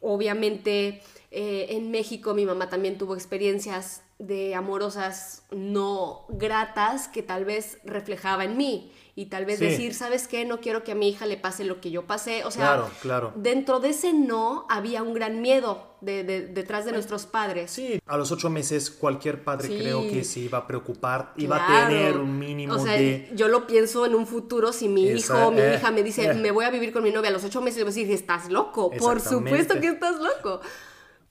obviamente 0.00 1.02
eh, 1.30 1.66
en 1.70 1.90
México 1.90 2.32
mi 2.32 2.46
mamá 2.46 2.70
también 2.70 2.96
tuvo 2.96 3.14
experiencias 3.14 4.02
de 4.18 4.54
amorosas 4.54 5.42
no 5.50 6.24
gratas 6.30 7.08
que 7.08 7.22
tal 7.22 7.44
vez 7.44 7.78
reflejaba 7.84 8.44
en 8.44 8.56
mí 8.56 8.90
y 9.18 9.26
tal 9.26 9.46
vez 9.46 9.58
decir, 9.58 9.94
¿sabes 9.94 10.28
qué? 10.28 10.44
No 10.44 10.60
quiero 10.60 10.84
que 10.84 10.92
a 10.92 10.94
mi 10.94 11.08
hija 11.08 11.24
le 11.24 11.38
pase 11.38 11.64
lo 11.64 11.80
que 11.80 11.90
yo 11.90 12.06
pasé. 12.06 12.44
O 12.44 12.50
sea, 12.50 12.66
claro, 12.66 12.90
claro. 13.00 13.32
dentro 13.34 13.80
de 13.80 13.88
ese 13.88 14.12
no 14.12 14.66
había 14.68 15.02
un 15.02 15.14
gran 15.14 15.40
miedo 15.40 15.96
de, 16.02 16.22
detrás 16.22 16.84
de 16.84 16.92
nuestros 16.92 17.24
padres. 17.24 17.70
Sí, 17.70 17.98
a 18.04 18.18
los 18.18 18.30
ocho 18.30 18.50
meses 18.50 18.90
cualquier 18.90 19.42
padre 19.42 19.68
creo 19.68 20.02
que 20.02 20.22
se 20.22 20.40
iba 20.40 20.58
a 20.58 20.66
preocupar, 20.66 21.32
iba 21.38 21.56
a 21.56 21.88
tener 21.88 22.18
un 22.18 22.38
mínimo 22.38 22.74
o 22.74 22.78
sea, 22.78 22.92
de... 22.92 23.30
Yo 23.34 23.48
lo 23.48 23.66
pienso 23.66 24.04
en 24.04 24.14
un 24.14 24.26
futuro, 24.26 24.70
si 24.74 24.86
mi 24.86 25.06
hijo 25.06 25.46
o 25.46 25.50
mi 25.50 25.62
eh, 25.62 25.76
hija 25.76 25.90
me 25.90 26.02
dice, 26.02 26.26
eh. 26.26 26.34
me 26.34 26.50
voy 26.50 26.66
a 26.66 26.70
vivir 26.70 26.92
con 26.92 27.02
mi 27.02 27.10
novia 27.10 27.30
a 27.30 27.32
los 27.32 27.42
ocho 27.42 27.62
meses, 27.62 27.78
yo 27.78 27.86
voy 27.86 27.92
a 27.92 27.96
decir, 27.96 28.12
estás 28.12 28.50
loco, 28.50 28.90
por 28.90 29.22
supuesto 29.22 29.80
que 29.80 29.88
estás 29.88 30.16
loco. 30.20 30.60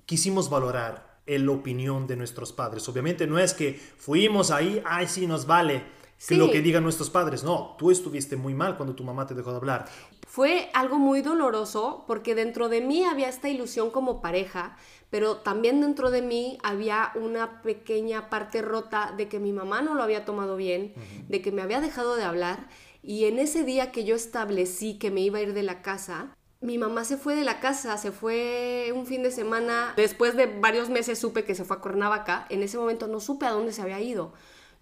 Quisimos 0.08 0.50
valorar 0.50 1.20
la 1.28 1.52
opinión 1.52 2.08
de 2.08 2.16
nuestros 2.16 2.52
padres. 2.52 2.90
Obviamente 2.90 3.28
no 3.28 3.38
es 3.38 3.54
que 3.54 3.80
fuimos 3.98 4.50
ahí, 4.50 4.82
ay, 4.86 5.08
sí, 5.08 5.28
nos 5.28 5.46
vale 5.46 5.84
que 6.28 6.36
lo 6.36 6.50
que 6.50 6.62
digan 6.62 6.84
nuestros 6.84 7.10
padres. 7.10 7.44
No, 7.44 7.76
tú 7.78 7.92
estuviste 7.92 8.36
muy 8.36 8.54
mal 8.54 8.78
cuando 8.78 8.96
tu 8.96 9.04
mamá 9.04 9.28
te 9.28 9.34
dejó 9.34 9.52
de 9.52 9.58
hablar. 9.58 9.86
Fue 10.28 10.70
algo 10.74 10.98
muy 10.98 11.22
doloroso 11.22 12.04
porque 12.08 12.36
dentro 12.36 12.68
de 12.68 12.82
mí 12.82 13.04
había 13.04 13.30
esta 13.30 13.50
ilusión 13.50 13.90
como 13.92 14.22
pareja, 14.22 14.78
pero 15.10 15.38
también 15.38 15.82
dentro 15.82 16.12
de 16.12 16.22
mí 16.22 16.58
había 16.64 17.12
una 17.16 17.62
pequeña 17.62 18.30
parte 18.30 18.62
rota 18.62 19.14
de 19.16 19.28
que 19.30 19.40
mi 19.40 19.54
mamá 19.54 19.82
no 19.82 19.94
lo 19.94 20.04
había 20.04 20.26
tomado 20.26 20.56
bien, 20.58 20.94
de 21.28 21.42
que 21.42 21.52
me 21.52 21.62
había 21.62 21.80
dejado 21.80 22.16
de 22.16 22.24
hablar. 22.24 22.70
Y 23.02 23.26
en 23.26 23.40
ese 23.40 23.64
día 23.64 23.92
que 23.92 24.04
yo 24.04 24.16
establecí 24.16 24.98
que 24.98 25.12
me 25.12 25.22
iba 25.22 25.38
a 25.38 25.42
ir 25.42 25.54
de 25.54 25.64
la 25.64 25.82
casa, 25.82 26.36
mi 26.62 26.78
mamá 26.78 27.06
se 27.06 27.18
fue 27.18 27.36
de 27.36 27.44
la 27.44 27.60
casa, 27.60 27.98
se 27.98 28.12
fue 28.12 28.92
un 28.96 29.06
fin 29.06 29.22
de 29.22 29.32
semana. 29.32 29.94
Después 29.96 30.36
de 30.36 30.48
varios 30.48 30.90
meses 30.90 31.20
supe 31.20 31.44
que 31.44 31.54
se 31.54 31.64
fue 31.64 31.78
a 31.78 31.80
Cuernavaca. 31.80 32.48
En 32.50 32.64
ese 32.64 32.78
momento 32.78 33.08
no 33.08 33.20
supe 33.20 33.46
a 33.46 33.52
dónde 33.52 33.72
se 33.72 33.84
había 33.84 34.02
ido. 34.02 34.34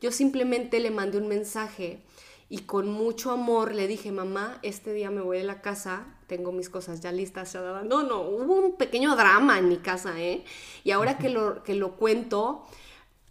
Yo 0.04 0.12
simplemente 0.12 0.82
le 0.82 0.92
mandé 0.92 1.18
un 1.18 1.30
mensaje 1.30 2.02
y 2.50 2.64
con 2.64 2.90
mucho 2.90 3.32
amor 3.32 3.74
le 3.74 3.88
dije, 3.88 4.12
mamá, 4.12 4.60
este 4.62 4.92
día 4.92 5.10
me 5.10 5.22
voy 5.22 5.38
de 5.38 5.46
la 5.46 5.62
casa, 5.62 6.18
tengo 6.28 6.52
mis 6.52 6.70
cosas 6.70 7.00
ya 7.00 7.14
listas. 7.14 7.56
No, 7.56 8.04
no, 8.04 8.20
hubo 8.20 8.54
un 8.54 8.76
pequeño 8.76 9.16
drama 9.16 9.58
en 9.60 9.70
mi 9.70 9.78
casa, 9.78 10.20
¿eh? 10.20 10.44
Y 10.84 10.92
ahora 10.92 11.18
que 11.18 11.30
lo, 11.30 11.64
que 11.64 11.74
lo 11.74 11.96
cuento, 11.96 12.66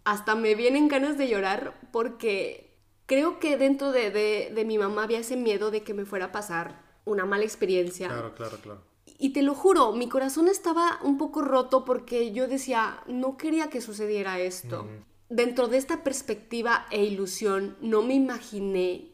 hasta 0.03 0.33
me 0.33 0.55
vienen 0.55 0.87
ganas 0.87 1.15
de 1.15 1.27
llorar 1.27 1.79
porque 1.91 2.75
creo 3.05 3.39
que 3.39 3.55
dentro 3.55 3.91
de, 3.91 4.09
de, 4.09 4.65
mi 4.65 4.79
mamá 4.79 5.03
había 5.03 5.19
ese 5.19 5.37
miedo 5.37 5.69
de 5.69 5.83
que 5.83 5.93
me 5.93 6.05
fuera 6.05 6.25
a 6.25 6.31
pasar 6.31 6.81
una 7.05 7.23
mala 7.23 7.43
experiencia. 7.43 8.07
Claro, 8.07 8.33
claro, 8.33 8.57
claro. 8.57 8.81
Y 9.19 9.29
te 9.29 9.43
lo 9.43 9.53
juro, 9.53 9.91
mi 9.91 10.09
corazón 10.09 10.47
estaba 10.47 10.99
un 11.03 11.19
poco 11.19 11.43
roto 11.43 11.85
porque 11.85 12.31
yo 12.31 12.47
decía, 12.47 13.03
no 13.05 13.37
quería 13.37 13.69
que 13.69 13.79
sucediera 13.79 14.39
esto 14.39 14.87
dentro 15.33 15.67
de 15.67 15.77
esta 15.77 16.03
perspectiva 16.03 16.85
e 16.91 17.03
ilusión, 17.03 17.75
no 17.81 18.03
me 18.03 18.13
imaginé 18.13 19.09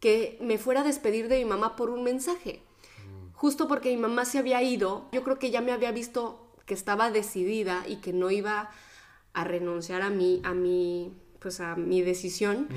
que 0.00 0.38
me 0.40 0.56
fuera 0.56 0.80
a 0.80 0.84
despedir 0.84 1.28
de 1.28 1.38
mi 1.38 1.44
mamá 1.44 1.76
por 1.76 1.90
un 1.90 2.02
mensaje. 2.02 2.62
Justo 3.34 3.68
porque 3.68 3.90
mi 3.90 3.98
mamá 3.98 4.24
se 4.24 4.38
había 4.38 4.62
ido, 4.62 5.08
yo 5.12 5.22
creo 5.22 5.38
que 5.38 5.50
ya 5.50 5.60
me 5.60 5.72
había 5.72 5.92
visto 5.92 6.50
que 6.64 6.72
estaba 6.72 7.10
decidida 7.10 7.84
y 7.86 7.96
que 7.96 8.12
no 8.12 8.30
iba 8.30 8.70
a 9.34 9.44
renunciar 9.44 10.00
a 10.02 10.08
mí, 10.08 10.40
a 10.44 10.54
mi, 10.54 11.12
pues 11.38 11.60
a 11.60 11.76
mi 11.76 12.00
decisión. 12.00 12.68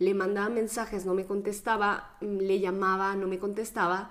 Le 0.00 0.14
mandaba 0.14 0.48
mensajes, 0.48 1.06
no 1.06 1.14
me 1.14 1.24
contestaba, 1.24 2.16
le 2.20 2.58
llamaba, 2.58 3.14
no 3.14 3.28
me 3.28 3.38
contestaba. 3.38 4.10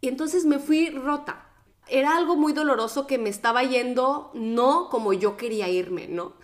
Y 0.00 0.08
entonces 0.08 0.44
me 0.44 0.60
fui 0.60 0.90
rota. 0.90 1.46
Era 1.88 2.16
algo 2.16 2.36
muy 2.36 2.52
doloroso 2.52 3.06
que 3.06 3.18
me 3.18 3.30
estaba 3.30 3.62
yendo 3.64 4.30
no 4.34 4.88
como 4.90 5.12
yo 5.12 5.36
quería 5.36 5.68
irme, 5.68 6.06
¿no? 6.06 6.34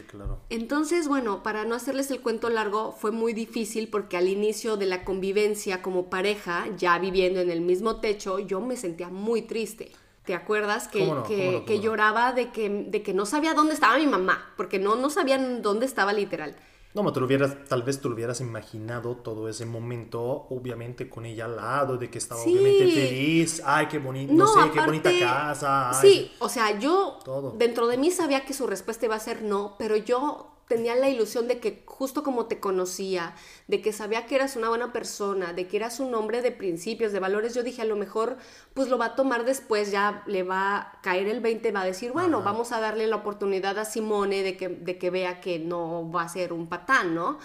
Claro. 0.00 0.40
Entonces, 0.50 1.08
bueno, 1.08 1.42
para 1.42 1.64
no 1.64 1.74
hacerles 1.74 2.10
el 2.10 2.20
cuento 2.20 2.48
largo, 2.48 2.92
fue 2.92 3.10
muy 3.10 3.32
difícil 3.32 3.88
porque 3.88 4.16
al 4.16 4.28
inicio 4.28 4.76
de 4.76 4.86
la 4.86 5.04
convivencia 5.04 5.82
como 5.82 6.10
pareja, 6.10 6.66
ya 6.76 6.98
viviendo 6.98 7.40
en 7.40 7.50
el 7.50 7.60
mismo 7.60 8.00
techo, 8.00 8.38
yo 8.38 8.60
me 8.60 8.76
sentía 8.76 9.08
muy 9.08 9.42
triste. 9.42 9.92
¿Te 10.24 10.34
acuerdas 10.34 10.86
que, 10.86 11.64
que, 11.66 11.80
lloraba 11.80 12.32
de 12.32 12.52
que, 12.52 12.68
de 12.68 13.02
que 13.02 13.12
no 13.12 13.26
sabía 13.26 13.54
dónde 13.54 13.74
estaba 13.74 13.98
mi 13.98 14.06
mamá? 14.06 14.52
Porque 14.56 14.78
no, 14.78 14.94
no 14.94 15.10
sabían 15.10 15.62
dónde 15.62 15.84
estaba 15.84 16.12
literal. 16.12 16.54
No, 16.94 17.10
te 17.12 17.20
lo 17.20 17.26
hubieras, 17.26 17.64
tal 17.68 17.82
vez 17.82 18.00
te 18.00 18.08
lo 18.08 18.14
hubieras 18.14 18.40
imaginado 18.40 19.16
todo 19.16 19.48
ese 19.48 19.64
momento, 19.64 20.46
obviamente 20.50 21.08
con 21.08 21.24
ella 21.24 21.46
al 21.46 21.56
lado, 21.56 21.96
de 21.96 22.10
que 22.10 22.18
estaba 22.18 22.42
obviamente 22.42 22.92
feliz, 22.92 23.62
ay, 23.64 23.86
qué 23.86 23.98
bonito, 23.98 24.32
no, 24.34 24.46
sé, 24.46 24.70
qué 24.72 24.80
bonita 24.80 25.10
casa. 25.18 25.92
sí, 25.94 26.30
o 26.38 26.48
sea, 26.48 26.78
yo 26.78 27.18
dentro 27.56 27.86
de 27.86 27.96
mí 27.96 28.10
sabía 28.10 28.44
que 28.44 28.52
su 28.52 28.66
respuesta 28.66 29.06
iba 29.06 29.16
a 29.16 29.20
ser 29.20 29.42
no, 29.42 29.74
pero 29.78 29.96
yo 29.96 30.48
tenía 30.72 30.94
la 30.94 31.10
ilusión 31.10 31.48
de 31.48 31.60
que 31.60 31.82
justo 31.84 32.22
como 32.22 32.46
te 32.46 32.58
conocía, 32.58 33.34
de 33.68 33.82
que 33.82 33.92
sabía 33.92 34.24
que 34.24 34.36
eras 34.36 34.56
una 34.56 34.70
buena 34.70 34.90
persona, 34.90 35.52
de 35.52 35.68
que 35.68 35.76
eras 35.76 36.00
un 36.00 36.14
hombre 36.14 36.40
de 36.40 36.50
principios, 36.50 37.12
de 37.12 37.20
valores, 37.20 37.52
yo 37.54 37.62
dije 37.62 37.82
a 37.82 37.84
lo 37.84 37.94
mejor 37.94 38.38
pues 38.72 38.88
lo 38.88 38.96
va 38.96 39.06
a 39.06 39.14
tomar 39.14 39.44
después, 39.44 39.90
ya 39.90 40.22
le 40.26 40.44
va 40.44 40.76
a 40.78 41.00
caer 41.02 41.28
el 41.28 41.40
20, 41.40 41.72
va 41.72 41.82
a 41.82 41.84
decir, 41.84 42.12
bueno, 42.12 42.42
vamos 42.42 42.72
a 42.72 42.80
darle 42.80 43.06
la 43.06 43.16
oportunidad 43.16 43.78
a 43.78 43.84
Simone 43.84 44.42
de 44.42 44.56
que, 44.56 44.70
de 44.70 44.96
que 44.96 45.10
vea 45.10 45.42
que 45.42 45.58
no 45.58 46.10
va 46.10 46.22
a 46.22 46.28
ser 46.30 46.54
un 46.54 46.68
patán, 46.68 47.14
¿no? 47.14 47.38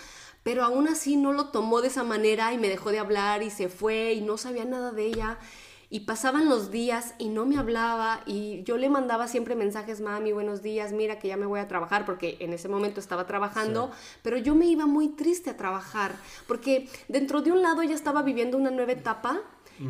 pero 0.43 0.63
aún 0.63 0.87
así 0.87 1.17
no 1.17 1.33
lo 1.33 1.47
tomó 1.47 1.81
de 1.81 1.89
esa 1.89 2.05
manera 2.05 2.53
y 2.53 2.57
me 2.57 2.69
dejó 2.69 2.91
de 2.91 2.99
hablar 2.99 3.43
y 3.43 3.49
se 3.49 3.67
fue 3.67 4.13
y 4.13 4.21
no 4.21 4.37
sabía 4.37 4.63
nada 4.63 4.93
de 4.93 5.05
ella. 5.05 5.39
Y 5.89 6.01
pasaban 6.01 6.49
los 6.49 6.69
días 6.69 7.13
y 7.17 7.29
no 7.29 7.45
me 7.45 7.57
hablaba 7.57 8.21
y 8.25 8.63
yo 8.63 8.77
le 8.77 8.89
mandaba 8.89 9.27
siempre 9.27 9.55
mensajes, 9.55 10.01
mami, 10.01 10.33
buenos 10.33 10.61
días, 10.61 10.91
mira 10.91 11.17
que 11.17 11.29
ya 11.29 11.37
me 11.37 11.45
voy 11.45 11.61
a 11.61 11.67
trabajar 11.69 12.05
porque 12.05 12.35
en 12.41 12.51
ese 12.51 12.67
momento 12.67 12.99
estaba 12.99 13.25
trabajando, 13.25 13.91
pero 14.21 14.37
yo 14.37 14.53
me 14.53 14.65
iba 14.65 14.85
muy 14.85 15.07
triste 15.07 15.49
a 15.49 15.55
trabajar 15.55 16.13
porque 16.45 16.89
dentro 17.07 17.41
de 17.41 17.53
un 17.53 17.61
lado 17.61 17.81
ella 17.81 17.95
estaba 17.95 18.21
viviendo 18.21 18.57
una 18.57 18.69
nueva 18.69 18.91
etapa 18.91 19.39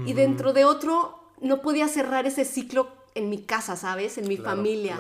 y 0.06 0.14
dentro 0.14 0.54
de 0.54 0.66
otro 0.66 1.20
no 1.42 1.62
podía 1.62 1.88
cerrar 1.88 2.26
ese 2.28 2.46
ciclo 2.46 2.90
en 3.16 3.30
mi 3.30 3.42
casa, 3.42 3.76
¿sabes? 3.76 4.18
En 4.18 4.28
mi 4.28 4.38
familia. 4.38 5.00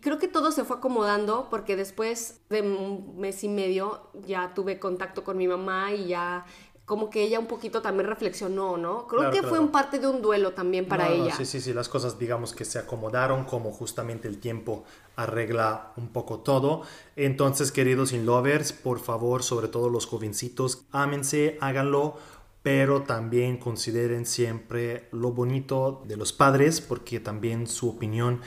Creo 0.00 0.18
que 0.18 0.28
todo 0.28 0.50
se 0.50 0.64
fue 0.64 0.76
acomodando 0.76 1.48
porque 1.50 1.76
después 1.76 2.40
de 2.48 2.62
un 2.62 3.18
mes 3.18 3.44
y 3.44 3.48
medio 3.48 4.08
ya 4.26 4.54
tuve 4.54 4.78
contacto 4.78 5.24
con 5.24 5.36
mi 5.36 5.46
mamá 5.46 5.92
y 5.92 6.06
ya 6.06 6.46
como 6.90 7.08
que 7.08 7.22
ella 7.22 7.38
un 7.38 7.46
poquito 7.46 7.80
también 7.82 8.08
reflexionó, 8.08 8.76
¿no? 8.76 9.06
Creo 9.06 9.30
que 9.30 9.44
fue 9.44 9.60
un 9.60 9.68
parte 9.68 10.00
de 10.00 10.08
un 10.08 10.20
duelo 10.20 10.54
también 10.54 10.86
para 10.86 11.08
ella. 11.08 11.32
sí, 11.36 11.44
sí, 11.44 11.60
sí, 11.60 11.72
las 11.72 11.88
cosas 11.88 12.18
digamos 12.18 12.52
que 12.52 12.64
se 12.64 12.80
acomodaron 12.80 13.44
como 13.44 13.70
justamente 13.70 14.26
el 14.26 14.38
tiempo 14.40 14.82
arregla 15.14 15.92
un 15.96 16.08
poco 16.08 16.40
todo. 16.40 16.82
Entonces, 17.14 17.70
queridos 17.70 18.12
in 18.12 18.26
lovers, 18.26 18.72
por 18.72 18.98
favor, 18.98 19.44
sobre 19.44 19.68
todo 19.68 19.88
los 19.88 20.06
jovencitos, 20.06 20.82
ámense, 20.90 21.58
háganlo 21.60 22.16
pero 22.62 23.02
también 23.02 23.56
consideren 23.56 24.26
siempre 24.26 25.08
lo 25.12 25.32
bonito 25.32 26.02
de 26.06 26.16
los 26.16 26.32
padres 26.32 26.80
porque 26.82 27.18
también 27.18 27.66
su 27.66 27.88
opinión 27.88 28.40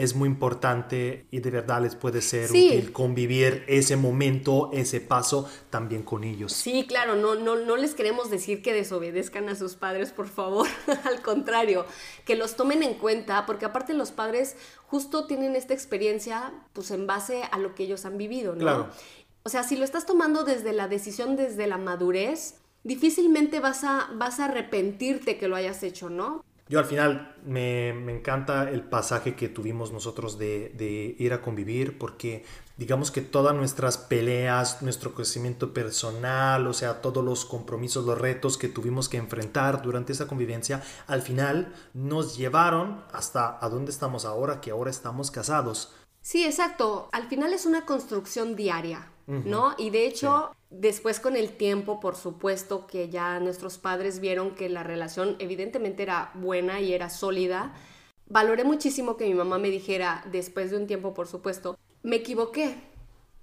es 0.00 0.14
muy 0.14 0.28
importante 0.28 1.26
y 1.30 1.40
de 1.40 1.50
verdad 1.50 1.82
les 1.82 1.94
puede 1.94 2.22
ser 2.22 2.48
útil 2.48 2.90
convivir 2.90 3.64
ese 3.68 3.96
momento, 3.96 4.70
ese 4.72 4.98
paso 4.98 5.46
también 5.68 6.02
con 6.02 6.24
ellos. 6.24 6.54
Sí, 6.54 6.86
claro, 6.88 7.16
no, 7.16 7.34
no, 7.34 7.56
no 7.56 7.76
les 7.76 7.94
queremos 7.94 8.30
decir 8.30 8.62
que 8.62 8.72
desobedezcan 8.72 9.50
a 9.50 9.56
sus 9.56 9.74
padres, 9.74 10.10
por 10.10 10.28
favor, 10.28 10.66
al 11.04 11.20
contrario, 11.20 11.84
que 12.24 12.34
los 12.34 12.56
tomen 12.56 12.82
en 12.82 12.94
cuenta, 12.94 13.44
porque 13.44 13.66
aparte 13.66 13.92
los 13.92 14.10
padres 14.10 14.56
justo 14.86 15.26
tienen 15.26 15.54
esta 15.54 15.74
experiencia 15.74 16.50
pues 16.72 16.90
en 16.92 17.06
base 17.06 17.42
a 17.52 17.58
lo 17.58 17.74
que 17.74 17.82
ellos 17.82 18.06
han 18.06 18.16
vivido, 18.16 18.54
¿no? 18.54 18.60
Claro. 18.60 18.90
O 19.42 19.50
sea, 19.50 19.64
si 19.64 19.76
lo 19.76 19.84
estás 19.84 20.06
tomando 20.06 20.44
desde 20.44 20.72
la 20.72 20.88
decisión, 20.88 21.36
desde 21.36 21.66
la 21.66 21.76
madurez, 21.76 22.54
difícilmente 22.84 23.60
vas 23.60 23.84
a, 23.84 24.08
vas 24.14 24.40
a 24.40 24.46
arrepentirte 24.46 25.36
que 25.36 25.48
lo 25.48 25.56
hayas 25.56 25.82
hecho, 25.82 26.08
¿no? 26.08 26.42
Yo 26.70 26.78
al 26.78 26.84
final 26.84 27.34
me, 27.44 27.88
encanta 27.88 28.70
el 28.70 28.84
pasaje 28.84 29.34
que 29.34 29.48
tuvimos 29.48 29.90
nosotros 29.90 30.38
de, 30.38 31.16
ir 31.18 31.32
a 31.32 31.42
convivir 31.42 31.98
porque 31.98 32.44
digamos 32.76 33.10
que 33.10 33.22
todas 33.22 33.56
nuestras 33.56 33.98
peleas, 33.98 34.80
nuestro 34.80 35.12
crecimiento 35.12 35.74
personal, 35.74 36.68
o 36.68 36.72
sea, 36.72 37.02
todos 37.02 37.24
los 37.24 37.44
compromisos, 37.44 38.04
los 38.06 38.16
retos 38.16 38.56
que 38.56 38.68
tuvimos 38.68 39.08
que 39.08 39.16
enfrentar 39.16 39.82
durante 39.82 40.12
esa 40.12 40.28
convivencia, 40.28 40.80
al 41.08 41.22
final 41.22 41.74
nos 41.92 42.36
llevaron 42.36 43.02
hasta 43.12 43.58
a 43.60 43.68
dónde 43.68 43.90
estamos 43.90 44.24
ahora, 44.24 44.60
que 44.60 44.70
ahora 44.70 44.92
estamos 44.92 45.32
casados. 45.32 45.92
Sí, 46.22 46.44
exacto. 46.44 47.08
Al 47.10 47.26
final 47.28 47.52
es 47.52 47.66
una 47.66 47.84
construcción 47.84 48.54
diaria, 48.54 49.09
¿no? 49.26 49.74
Y 49.78 49.90
de 49.90 50.06
hecho, 50.06 50.50
después 50.70 51.20
con 51.20 51.36
el 51.36 51.56
tiempo, 51.56 52.00
por 52.00 52.16
supuesto, 52.16 52.86
que 52.86 53.08
ya 53.08 53.38
nuestros 53.40 53.78
padres 53.78 54.20
vieron 54.20 54.54
que 54.54 54.68
la 54.68 54.82
relación 54.82 55.36
evidentemente 55.38 56.02
era 56.02 56.30
buena 56.34 56.80
y 56.80 56.92
era 56.92 57.10
sólida, 57.10 57.74
valoré 58.26 58.64
muchísimo 58.64 59.16
que 59.16 59.26
mi 59.26 59.34
mamá 59.34 59.58
me 59.58 59.70
dijera, 59.70 60.24
después 60.30 60.70
de 60.70 60.76
un 60.76 60.86
tiempo, 60.86 61.14
por 61.14 61.28
supuesto, 61.28 61.78
me 62.02 62.16
equivoqué, 62.16 62.76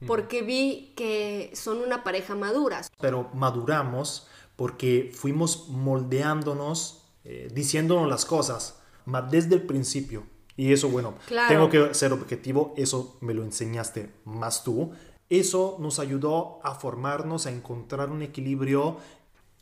porque 0.05 0.41
vi 0.41 0.93
que 0.95 1.51
son 1.53 1.79
una 1.79 2.03
pareja 2.03 2.35
maduras. 2.35 2.91
Pero 2.99 3.29
maduramos 3.33 4.27
porque 4.55 5.11
fuimos 5.13 5.69
moldeándonos, 5.69 7.03
eh, 7.23 7.49
diciéndonos 7.53 8.09
las 8.09 8.25
cosas, 8.25 8.81
desde 9.29 9.55
el 9.55 9.61
principio 9.61 10.23
y 10.57 10.73
eso, 10.73 10.89
bueno, 10.89 11.13
tengo 11.47 11.69
que 11.69 11.93
ser 11.93 12.11
objetivo, 12.11 12.73
eso 12.77 13.17
me 13.21 13.35
lo 13.35 13.43
enseñaste 13.43 14.11
más 14.25 14.63
tú. 14.63 14.91
Eso 15.29 15.77
nos 15.79 15.99
ayudó 15.99 16.59
a 16.63 16.75
formarnos, 16.75 17.45
a 17.45 17.51
encontrar 17.51 18.09
un 18.11 18.21
equilibrio. 18.21 18.97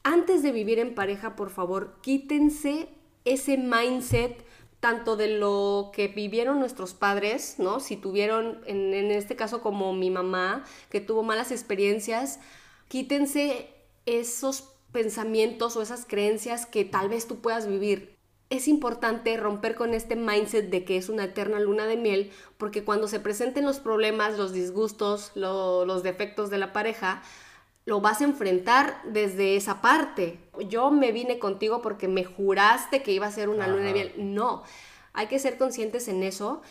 Antes 0.03 0.43
de 0.43 0.51
vivir 0.51 0.79
en 0.79 0.93
pareja, 0.93 1.35
por 1.35 1.49
favor, 1.49 1.97
quítense 2.01 2.89
ese 3.25 3.57
mindset 3.57 4.45
tanto 4.79 5.15
de 5.15 5.39
lo 5.39 5.89
que 5.93 6.07
vivieron 6.07 6.59
nuestros 6.59 6.93
padres, 6.93 7.55
¿no? 7.57 7.79
Si 7.79 7.97
tuvieron, 7.97 8.61
en, 8.67 8.93
en 8.93 9.09
este 9.09 9.35
caso 9.35 9.61
como 9.61 9.93
mi 9.93 10.11
mamá, 10.11 10.63
que 10.91 11.01
tuvo 11.01 11.23
malas 11.23 11.51
experiencias, 11.51 12.39
quítense 12.87 13.69
esos 14.05 14.75
pensamientos 14.91 15.75
o 15.75 15.81
esas 15.81 16.05
creencias 16.05 16.67
que 16.67 16.85
tal 16.85 17.09
vez 17.09 17.27
tú 17.27 17.41
puedas 17.41 17.67
vivir 17.67 18.14
es 18.49 18.67
importante 18.67 19.35
romper 19.37 19.75
con 19.75 19.93
este 19.93 20.15
mindset 20.15 20.69
de 20.69 20.85
que 20.85 20.97
es 20.97 21.09
una 21.09 21.25
eterna 21.25 21.59
luna 21.59 21.85
de 21.85 21.97
miel, 21.97 22.31
porque 22.57 22.83
cuando 22.83 23.07
se 23.07 23.19
presenten 23.19 23.65
los 23.65 23.79
problemas, 23.79 24.37
los 24.37 24.53
disgustos, 24.53 25.31
los 25.35 26.03
defectos 26.03 26.49
de 26.49 26.59
la 26.59 26.71
pareja, 26.71 27.23
lo 27.85 28.01
vas 28.01 28.21
a 28.21 28.25
enfrentar 28.25 29.01
desde 29.05 29.55
esa 29.55 29.81
parte. 29.81 30.39
Yo 30.69 30.91
me 30.91 31.11
vine 31.11 31.39
contigo 31.39 31.81
porque 31.81 32.07
me 32.07 32.23
juraste 32.23 33.03
que 33.03 33.11
iba 33.11 33.27
a 33.27 33.31
ser 33.31 33.49
una 33.49 33.67
luna 33.67 33.85
de 33.85 33.93
miel. 33.93 34.13
No, 34.17 34.63
hay 35.13 35.27
que 35.27 35.39
ser 35.39 35.57
conscientes 35.57 36.07
en 36.07 36.23
eso. 36.23 36.61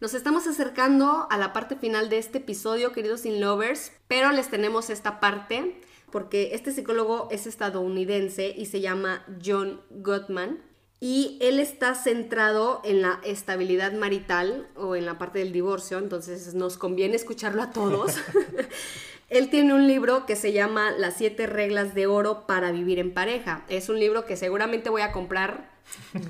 Nos 0.00 0.12
estamos 0.12 0.46
acercando 0.46 1.26
a 1.30 1.38
la 1.38 1.54
parte 1.54 1.76
final 1.76 2.10
de 2.10 2.18
este 2.18 2.38
episodio, 2.38 2.92
queridos 2.92 3.24
In 3.24 3.40
Lovers, 3.40 3.92
pero 4.08 4.30
les 4.32 4.50
tenemos 4.50 4.90
esta 4.90 5.20
parte 5.20 5.80
porque 6.10 6.50
este 6.54 6.72
psicólogo 6.72 7.28
es 7.30 7.46
estadounidense 7.46 8.48
y 8.56 8.66
se 8.66 8.80
llama 8.80 9.24
John 9.44 9.80
Gottman 9.90 10.65
y 10.98 11.36
él 11.40 11.60
está 11.60 11.94
centrado 11.94 12.80
en 12.84 13.02
la 13.02 13.20
estabilidad 13.22 13.92
marital 13.92 14.66
o 14.76 14.96
en 14.96 15.04
la 15.04 15.18
parte 15.18 15.40
del 15.40 15.52
divorcio, 15.52 15.98
entonces 15.98 16.54
nos 16.54 16.78
conviene 16.78 17.16
escucharlo 17.16 17.62
a 17.62 17.70
todos. 17.70 18.14
él 19.28 19.50
tiene 19.50 19.74
un 19.74 19.86
libro 19.86 20.24
que 20.24 20.36
se 20.36 20.52
llama 20.52 20.92
Las 20.92 21.16
siete 21.16 21.46
reglas 21.46 21.94
de 21.94 22.06
oro 22.06 22.46
para 22.46 22.72
vivir 22.72 22.98
en 22.98 23.12
pareja. 23.12 23.64
Es 23.68 23.90
un 23.90 24.00
libro 24.00 24.24
que 24.24 24.36
seguramente 24.36 24.88
voy 24.88 25.02
a 25.02 25.12
comprar 25.12 25.70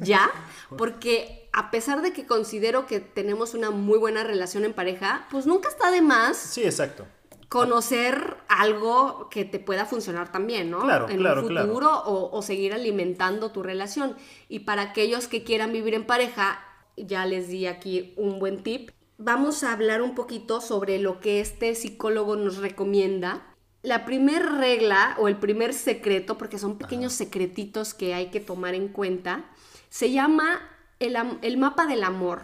ya, 0.00 0.30
porque 0.76 1.48
a 1.52 1.70
pesar 1.70 2.02
de 2.02 2.12
que 2.12 2.26
considero 2.26 2.86
que 2.86 2.98
tenemos 2.98 3.54
una 3.54 3.70
muy 3.70 3.98
buena 3.98 4.24
relación 4.24 4.64
en 4.64 4.72
pareja, 4.72 5.28
pues 5.30 5.46
nunca 5.46 5.68
está 5.68 5.92
de 5.92 6.02
más. 6.02 6.36
Sí, 6.36 6.64
exacto 6.64 7.06
conocer 7.48 8.36
algo 8.48 9.28
que 9.30 9.44
te 9.44 9.58
pueda 9.58 9.86
funcionar 9.86 10.32
también, 10.32 10.70
¿no? 10.70 10.80
Claro, 10.80 11.08
en 11.08 11.18
claro, 11.18 11.42
un 11.42 11.48
futuro 11.48 12.02
O, 12.04 12.42
seguir 12.42 12.72
alimentando 12.72 13.52
tu 13.52 13.62
relación. 13.62 14.16
Y 14.48 14.60
para 14.60 14.82
aquellos 14.82 15.28
que 15.28 15.44
quieran 15.44 15.72
vivir 15.72 15.94
en 15.94 16.06
pareja, 16.06 16.60
ya 16.96 17.24
les 17.24 17.48
di 17.48 17.66
aquí 17.66 18.14
un 18.16 18.38
buen 18.38 18.62
tip. 18.62 18.90
Vamos 19.18 19.62
a 19.62 19.72
hablar 19.72 20.02
un 20.02 20.14
poquito 20.14 20.60
sobre 20.60 20.98
lo 20.98 21.20
que 21.20 21.40
este 21.40 21.74
psicólogo 21.74 22.36
nos 22.36 22.58
recomienda. 22.58 23.54
La 23.82 24.04
primera 24.04 24.58
regla 24.58 25.16
o 25.18 25.28
el 25.28 25.36
primer 25.36 25.72
secreto, 25.72 26.36
porque 26.36 26.58
son 26.58 26.76
pequeños 26.76 27.12
secretitos 27.12 27.94
que 27.94 28.14
hay 28.14 28.30
que 28.30 28.40
tomar 28.40 28.74
en 28.74 28.88
cuenta, 28.88 29.44
se 29.88 30.10
llama 30.10 30.60
el, 30.98 31.16
el 31.42 31.56
mapa 31.56 31.86
del 31.86 32.02
amor. 32.02 32.42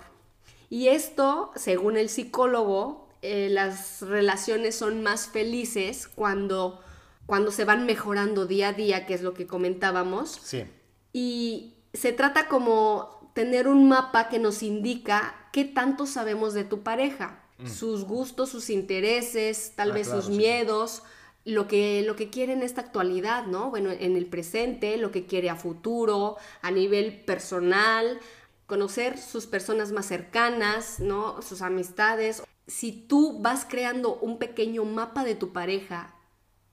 Y 0.71 0.89
esto, 0.89 1.51
según 1.57 1.97
el 1.97 2.09
psicólogo, 2.09 3.02
eh, 3.23 3.49
las 3.51 4.03
relaciones 4.03 4.75
son 4.75 5.01
más 5.01 5.29
felices 5.29 6.09
cuando, 6.09 6.81
cuando 7.25 7.53
se 7.53 7.65
van 7.65 7.87
mejorando 7.87 8.47
día 8.47 8.69
a 8.69 8.73
día, 8.73 9.07
que 9.07 9.15
es 9.15 9.23
lo 9.23 9.33
que 9.33 9.47
comentábamos. 9.47 10.41
Sí. 10.43 10.65
Y 11.13 11.75
se 11.95 12.13
trata 12.13 12.49
como 12.49 13.31
tener 13.33 13.69
un 13.69 13.89
mapa 13.89 14.29
que 14.29 14.41
nos 14.41 14.65
indica 14.65 15.49
qué 15.53 15.65
tanto 15.65 16.07
sabemos 16.07 16.53
de 16.53 16.65
tu 16.65 16.83
pareja, 16.83 17.45
mm. 17.59 17.69
sus 17.69 18.05
gustos, 18.05 18.51
sus 18.51 18.71
intereses, 18.71 19.75
tal 19.77 19.93
ah, 19.93 19.95
vez 19.95 20.09
sus 20.09 20.29
miedos. 20.29 21.05
Lo 21.45 21.67
que, 21.67 22.03
lo 22.07 22.15
que 22.15 22.31
quiere 22.31 22.53
en 22.53 22.63
esta 22.63 22.83
actualidad, 22.83 23.47
¿no? 23.47 23.71
Bueno, 23.71 23.91
en 23.91 24.17
el 24.17 24.27
presente, 24.27 24.97
lo 24.97 25.11
que 25.11 25.27
quiere 25.27 25.51
a 25.51 25.57
futuro, 25.57 26.37
a 26.61 26.71
nivel 26.71 27.25
personal, 27.25 28.21
conocer 28.67 29.19
sus 29.19 29.47
personas 29.47 29.91
más 29.91 30.07
cercanas, 30.07 31.01
¿no? 31.01 31.43
Sus 31.43 31.61
amistades 31.63 32.45
si 32.67 32.93
tú 32.93 33.41
vas 33.41 33.67
creando 33.69 34.17
un 34.17 34.39
pequeño 34.39 34.85
mapa 34.85 35.25
de 35.25 35.35
tu 35.35 35.53
pareja 35.53 36.15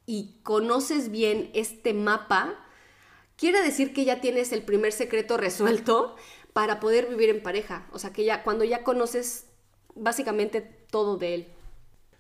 y 0.06 0.40
conoces 0.44 1.12
bien 1.12 1.52
este 1.54 1.94
mapa, 1.94 2.56
quiere 3.36 3.62
decir 3.62 3.94
que 3.94 4.06
ya 4.06 4.22
tienes 4.22 4.52
el 4.52 4.64
primer 4.64 4.92
secreto 4.92 5.38
resuelto 5.38 6.16
para 6.54 6.80
poder 6.80 7.08
vivir 7.08 7.30
en 7.30 7.44
pareja. 7.44 7.88
O 7.92 8.00
sea, 8.00 8.12
que 8.12 8.26
ya 8.26 8.44
cuando 8.44 8.64
ya 8.64 8.84
conoces 8.84 9.46
básicamente 9.96 10.62
todo 10.62 11.18
de 11.18 11.36
él. 11.36 11.48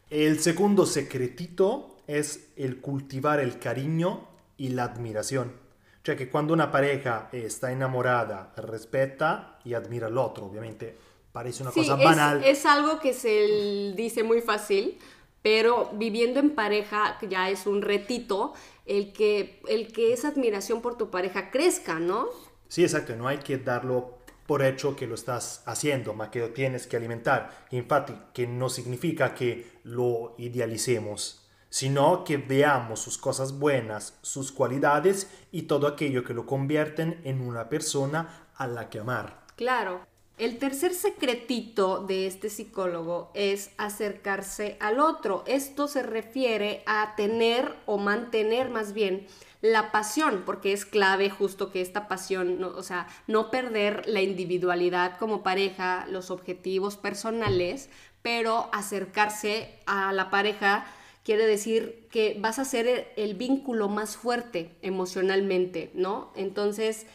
El 0.09 0.39
segundo 0.39 0.85
secretito 0.85 1.97
es 2.07 2.49
el 2.55 2.81
cultivar 2.81 3.39
el 3.39 3.59
cariño 3.59 4.27
y 4.57 4.69
la 4.69 4.83
admiración. 4.85 5.53
O 6.01 6.05
sea 6.05 6.15
que 6.15 6.29
cuando 6.29 6.53
una 6.53 6.71
pareja 6.71 7.29
está 7.31 7.71
enamorada, 7.71 8.53
respeta 8.57 9.59
y 9.63 9.73
admira 9.73 10.07
al 10.07 10.17
otro, 10.17 10.45
obviamente 10.45 10.97
Parece 11.39 11.63
una 11.63 11.71
cosa 11.71 11.95
banal. 11.95 12.43
Es, 12.43 12.65
algo 12.65 12.99
que 12.99 13.13
se 13.13 13.93
dice 13.95 14.23
muy 14.23 14.41
fácil, 14.41 14.97
pero 15.41 15.89
viviendo 15.93 16.41
en 16.41 16.49
pareja 16.49 17.17
ya 17.29 17.49
es 17.49 17.65
un 17.65 17.81
retito 17.81 18.51
el 18.85 19.13
que, 19.13 19.61
el 19.69 19.93
que 19.93 20.11
esa 20.11 20.27
admiración 20.27 20.81
por 20.81 20.97
tu 20.97 21.09
pareja 21.09 21.49
crezca, 21.49 21.97
¿no? 21.97 22.27
Sí, 22.67 22.83
exacto, 22.83 23.15
no 23.15 23.29
hay 23.29 23.37
que 23.37 23.57
darlo 23.57 24.17
por 24.45 24.65
hecho 24.65 24.97
que 24.97 25.07
lo 25.07 25.15
estás 25.15 25.63
haciendo, 25.65 26.13
más 26.13 26.27
que 26.27 26.39
lo 26.39 26.49
tienes 26.49 26.87
que 26.87 26.97
alimentar. 26.97 27.67
Infatti, 27.71 28.15
que 28.33 28.45
no 28.45 28.67
significa 28.67 29.33
que 29.33 29.79
lo 29.85 30.35
idealicemos, 30.39 31.47
sino 31.69 32.25
que 32.25 32.35
veamos 32.35 32.99
sus 32.99 33.17
cosas 33.17 33.57
buenas, 33.57 34.19
sus 34.23 34.51
cualidades 34.51 35.31
y 35.53 35.61
todo 35.61 35.87
aquello 35.87 36.25
que 36.25 36.33
lo 36.33 36.45
convierten 36.45 37.21
en 37.23 37.39
una 37.39 37.69
persona 37.69 38.49
a 38.55 38.67
la 38.67 38.89
que 38.89 38.99
amar. 38.99 39.45
Claro. 39.55 40.05
El 40.39 40.57
tercer 40.57 40.93
secretito 40.93 41.99
de 41.99 42.25
este 42.25 42.49
psicólogo 42.49 43.29
es 43.33 43.71
acercarse 43.77 44.77
al 44.79 45.01
otro. 45.01 45.43
Esto 45.45 45.89
se 45.89 46.01
refiere 46.01 46.81
a 46.85 47.13
tener 47.17 47.75
o 47.85 47.97
mantener 47.97 48.69
más 48.69 48.93
bien 48.93 49.27
la 49.61 49.91
pasión, 49.91 50.43
porque 50.45 50.71
es 50.71 50.85
clave 50.85 51.29
justo 51.29 51.71
que 51.73 51.81
esta 51.81 52.07
pasión, 52.07 52.63
o 52.63 52.83
sea, 52.83 53.07
no 53.27 53.51
perder 53.51 54.07
la 54.07 54.21
individualidad 54.21 55.17
como 55.17 55.43
pareja, 55.43 56.07
los 56.09 56.31
objetivos 56.31 56.95
personales, 56.95 57.89
pero 58.21 58.69
acercarse 58.71 59.77
a 59.87 60.13
la 60.13 60.29
pareja 60.29 60.85
quiere 61.25 61.45
decir 61.47 62.07
que 62.11 62.37
vas 62.39 62.59
a 62.59 62.65
ser 62.65 63.11
el 63.17 63.33
vínculo 63.33 63.89
más 63.89 64.15
fuerte 64.15 64.77
emocionalmente, 64.81 65.91
¿no? 65.95 66.31
Entonces, 66.37 67.07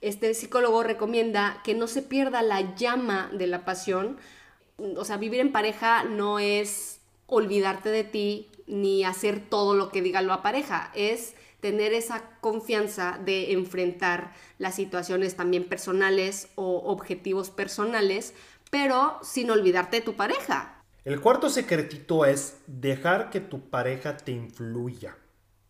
este 0.00 0.34
psicólogo 0.34 0.82
recomienda 0.82 1.60
que 1.64 1.74
no 1.74 1.86
se 1.86 2.02
pierda 2.02 2.42
la 2.42 2.74
llama 2.74 3.30
de 3.32 3.46
la 3.46 3.64
pasión. 3.64 4.18
O 4.96 5.04
sea, 5.04 5.16
vivir 5.16 5.40
en 5.40 5.52
pareja 5.52 6.04
no 6.04 6.38
es 6.38 7.00
olvidarte 7.26 7.90
de 7.90 8.04
ti 8.04 8.48
ni 8.66 9.04
hacer 9.04 9.40
todo 9.48 9.74
lo 9.74 9.90
que 9.90 10.02
diga 10.02 10.22
la 10.22 10.42
pareja, 10.42 10.90
es 10.94 11.34
tener 11.60 11.92
esa 11.92 12.22
confianza 12.40 13.18
de 13.24 13.52
enfrentar 13.52 14.32
las 14.58 14.76
situaciones 14.76 15.36
también 15.36 15.64
personales 15.64 16.48
o 16.54 16.82
objetivos 16.84 17.50
personales, 17.50 18.34
pero 18.70 19.18
sin 19.22 19.50
olvidarte 19.50 19.96
de 19.96 20.02
tu 20.02 20.14
pareja. 20.14 20.82
El 21.04 21.20
cuarto 21.20 21.48
secretito 21.48 22.24
es 22.26 22.58
dejar 22.66 23.30
que 23.30 23.40
tu 23.40 23.70
pareja 23.70 24.16
te 24.16 24.32
influya. 24.32 25.16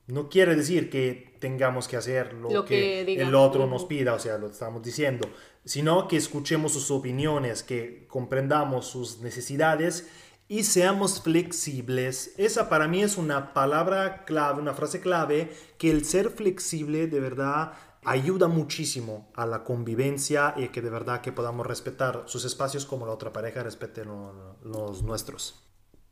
No 0.09 0.31
quiere 0.31 0.57
decir 0.57 0.89
que 0.89 1.37
tengamos 1.39 1.87
que 1.87 1.99
hacer 1.99 2.33
lo, 2.33 2.65
que, 2.65 3.03
el 3.03 3.35
otro 3.35 3.67
nos 3.67 3.85
pida, 3.85 4.15
o 4.15 4.19
sea, 4.19 4.39
lo 4.39 4.47
estamos 4.47 4.83
diciendo, 4.83 5.29
sino 5.67 6.09
que 6.09 6.17
escuchemos 6.17 6.73
sus 6.73 6.91
opiniones, 6.91 7.63
que 7.63 8.07
comprendamos 8.09 8.87
sus 8.87 9.21
necesidades 9.21 10.09
y 10.49 10.65
seamos 10.65 11.21
flexibles. 11.21 12.33
Esa 12.39 12.71
para 12.71 12.89
mí 12.89 13.03
es 13.03 13.19
una 13.19 13.53
palabra 13.53 14.25
clave, 14.25 14.63
una 14.63 14.73
frase 14.73 15.03
clave, 15.03 15.53
que 15.77 15.91
el 15.91 16.07
ser 16.07 16.31
flexible 16.31 17.07
de 17.07 17.21
verdad 17.21 17.75
ayuda 18.03 18.49
muchísimo 18.49 19.31
a 19.35 19.45
la 19.45 19.63
convivencia 19.63 20.55
y 20.57 20.69
que 20.69 20.81
de 20.81 20.89
verdad 20.89 21.21
que 21.21 21.33
podamos 21.33 21.67
respetar 21.67 22.23
sus 22.25 22.47
espacios 22.47 22.87
como 22.87 23.05
la 23.05 23.13
otra 23.13 23.31
pareja 23.31 23.63
respete 23.63 24.07
los 24.07 25.03
nuestros. 25.03 25.63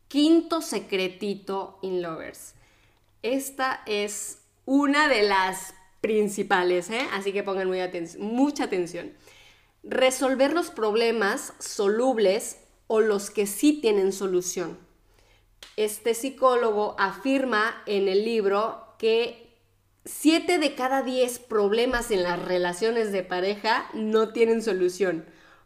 Quinto 0.07 0.61
secretito 0.61 1.79
in 1.81 2.03
lovers 2.03 2.53
esta 3.33 3.81
es 3.85 4.39
una 4.65 5.07
de 5.07 5.23
las 5.23 5.73
principales, 6.01 6.89
¿eh? 6.89 7.07
así 7.13 7.33
que 7.33 7.43
pongan 7.43 7.67
muy 7.67 7.79
mucha 8.19 8.65
atención. 8.65 9.13
Resolver 9.83 10.53
los 10.53 10.69
problemas 10.69 11.53
solubles 11.59 12.57
o 12.87 13.01
los 13.01 13.29
que 13.29 13.47
sí 13.47 13.79
tienen 13.81 14.13
solución. 14.13 14.77
Este 15.75 16.13
psicólogo 16.13 16.95
afirma 16.97 17.81
en 17.85 18.07
el 18.07 18.25
libro 18.25 18.95
que 18.97 19.47
7 20.05 20.57
de 20.57 20.75
cada 20.75 21.03
10 21.03 21.39
problemas 21.39 22.11
en 22.11 22.23
las 22.23 22.43
relaciones 22.43 23.11
de 23.11 23.23
pareja 23.23 23.89
no 23.93 24.29
tienen 24.29 24.61
solución. 24.61 25.25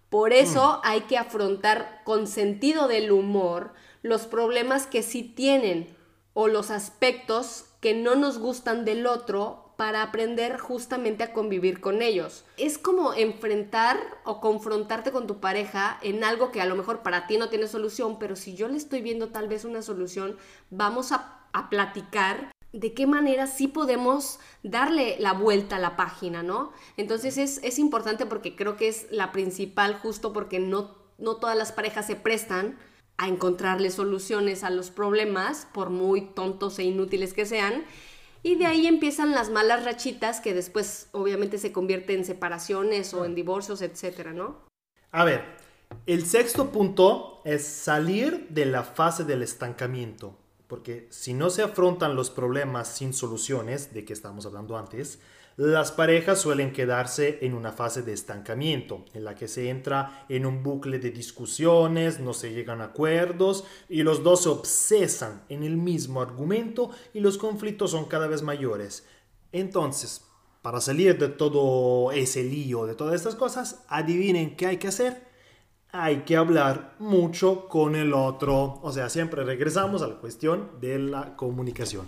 Por 0.10 0.34
eso 0.34 0.78
mm. 0.78 0.88
hay 0.88 1.02
que 1.02 1.17
afrontar 1.17 2.02
con 2.04 2.28
sentido 2.28 2.88
del 2.88 3.12
humor 3.12 3.74
los 4.02 4.26
problemas 4.26 4.88
que 4.88 5.04
sí 5.04 5.24
tienen 5.24 5.95
o 6.33 6.47
los 6.47 6.71
aspectos 6.71 7.65
que 7.81 7.93
no 7.93 8.15
nos 8.15 8.37
gustan 8.37 8.85
del 8.85 9.07
otro 9.07 9.71
para 9.81 10.03
aprender 10.03 10.59
justamente 10.59 11.23
a 11.23 11.33
convivir 11.33 11.81
con 11.81 12.03
ellos. 12.03 12.45
Es 12.57 12.77
como 12.77 13.15
enfrentar 13.15 13.97
o 14.25 14.39
confrontarte 14.39 15.11
con 15.11 15.25
tu 15.25 15.39
pareja 15.39 15.97
en 16.03 16.23
algo 16.23 16.51
que 16.51 16.61
a 16.61 16.67
lo 16.67 16.75
mejor 16.75 17.01
para 17.01 17.25
ti 17.25 17.39
no 17.39 17.49
tiene 17.49 17.67
solución, 17.67 18.19
pero 18.19 18.35
si 18.35 18.53
yo 18.53 18.67
le 18.67 18.77
estoy 18.77 19.01
viendo 19.01 19.29
tal 19.29 19.47
vez 19.47 19.65
una 19.65 19.81
solución, 19.81 20.37
vamos 20.69 21.11
a, 21.11 21.37
platicar 21.69 22.51
de 22.71 22.93
qué 22.93 23.05
manera 23.07 23.45
sí 23.45 23.67
podemos 23.67 24.39
darle 24.63 25.17
la 25.19 25.33
vuelta 25.33 25.75
a 25.75 25.79
la 25.79 25.97
página, 25.97 26.43
¿no? 26.43 26.71
Entonces 26.95 27.37
es, 27.37 27.59
es 27.61 27.77
importante 27.77 28.25
porque 28.25 28.55
creo 28.55 28.77
que 28.77 28.87
es 28.87 29.07
la 29.11 29.33
principal 29.33 29.95
justo 29.95 30.31
porque 30.31 30.59
no, 30.59 30.95
no 31.17 31.35
todas 31.35 31.57
las 31.57 31.73
parejas 31.73 32.07
se 32.07 32.15
prestan 32.15 32.77
a 33.21 33.27
encontrarle 33.27 33.91
soluciones 33.91 34.63
a 34.63 34.71
los 34.71 34.89
problemas, 34.89 35.67
por 35.71 35.91
muy 35.91 36.21
tontos 36.21 36.79
e 36.79 36.84
inútiles 36.84 37.34
que 37.34 37.45
sean. 37.45 37.84
Y 38.41 38.55
de 38.55 38.65
ahí 38.65 38.88
empiezan 38.88 39.29
las 39.29 39.51
malas 39.51 39.86
rachitas 39.86 40.41
que 40.41 40.55
después 40.55 41.07
obviamente 41.12 41.60
se 41.60 41.71
convierten 41.71 42.19
en 42.19 42.25
separaciones 42.25 43.13
o 43.13 43.23
en 43.23 43.36
divorcios, 43.36 43.84
etcétera, 43.84 44.34
¿no? 44.34 44.57
A 45.12 45.23
ver, 45.23 45.43
el 46.07 46.25
sexto 46.25 46.71
punto 46.71 47.43
es 47.45 47.63
salir 47.63 48.47
de 48.49 48.65
la 48.65 48.81
fase 48.81 49.23
del 49.23 49.43
estancamiento. 49.43 50.36
Porque 50.65 51.05
si 51.12 51.36
no 51.36 51.51
se 51.51 51.62
afrontan 51.62 52.15
los 52.15 52.31
problemas 52.31 52.88
sin 52.88 53.13
soluciones, 53.13 53.93
de 53.93 54.03
que 54.03 54.13
estamos 54.13 54.47
hablando 54.47 54.77
antes, 54.77 55.19
las 55.57 55.91
parejas 55.91 56.39
suelen 56.39 56.71
quedarse 56.71 57.39
en 57.41 57.53
una 57.53 57.71
fase 57.71 58.01
de 58.01 58.13
estancamiento, 58.13 59.05
en 59.13 59.25
la 59.25 59.35
que 59.35 59.47
se 59.47 59.69
entra 59.69 60.25
en 60.29 60.45
un 60.45 60.63
bucle 60.63 60.97
de 60.97 61.11
discusiones, 61.11 62.19
no 62.19 62.33
se 62.33 62.53
llegan 62.53 62.81
a 62.81 62.85
acuerdos 62.85 63.65
y 63.89 64.03
los 64.03 64.23
dos 64.23 64.43
se 64.43 64.49
obsesan 64.49 65.43
en 65.49 65.63
el 65.63 65.77
mismo 65.77 66.21
argumento 66.21 66.91
y 67.13 67.19
los 67.19 67.37
conflictos 67.37 67.91
son 67.91 68.05
cada 68.05 68.27
vez 68.27 68.43
mayores. 68.43 69.05
Entonces, 69.51 70.25
para 70.61 70.79
salir 70.79 71.17
de 71.17 71.27
todo 71.27 72.11
ese 72.11 72.43
lío, 72.43 72.85
de 72.85 72.95
todas 72.95 73.15
estas 73.15 73.35
cosas, 73.35 73.83
adivinen 73.87 74.55
qué 74.55 74.67
hay 74.67 74.77
que 74.77 74.87
hacer. 74.87 75.29
Hay 75.91 76.21
que 76.21 76.37
hablar 76.37 76.95
mucho 76.99 77.67
con 77.67 77.95
el 77.95 78.13
otro. 78.13 78.79
O 78.81 78.91
sea, 78.93 79.09
siempre 79.09 79.43
regresamos 79.43 80.01
a 80.01 80.07
la 80.07 80.19
cuestión 80.19 80.69
de 80.79 80.99
la 80.99 81.35
comunicación. 81.35 82.07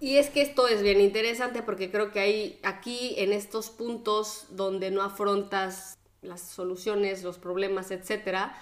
Y 0.00 0.16
es 0.16 0.30
que 0.30 0.42
esto 0.42 0.68
es 0.68 0.82
bien 0.82 1.00
interesante 1.00 1.62
porque 1.62 1.90
creo 1.90 2.12
que 2.12 2.20
hay 2.20 2.60
aquí 2.62 3.14
en 3.18 3.32
estos 3.32 3.70
puntos 3.70 4.46
donde 4.50 4.90
no 4.90 5.02
afrontas 5.02 5.96
las 6.22 6.40
soluciones, 6.40 7.22
los 7.22 7.38
problemas, 7.38 7.90
etcétera, 7.90 8.56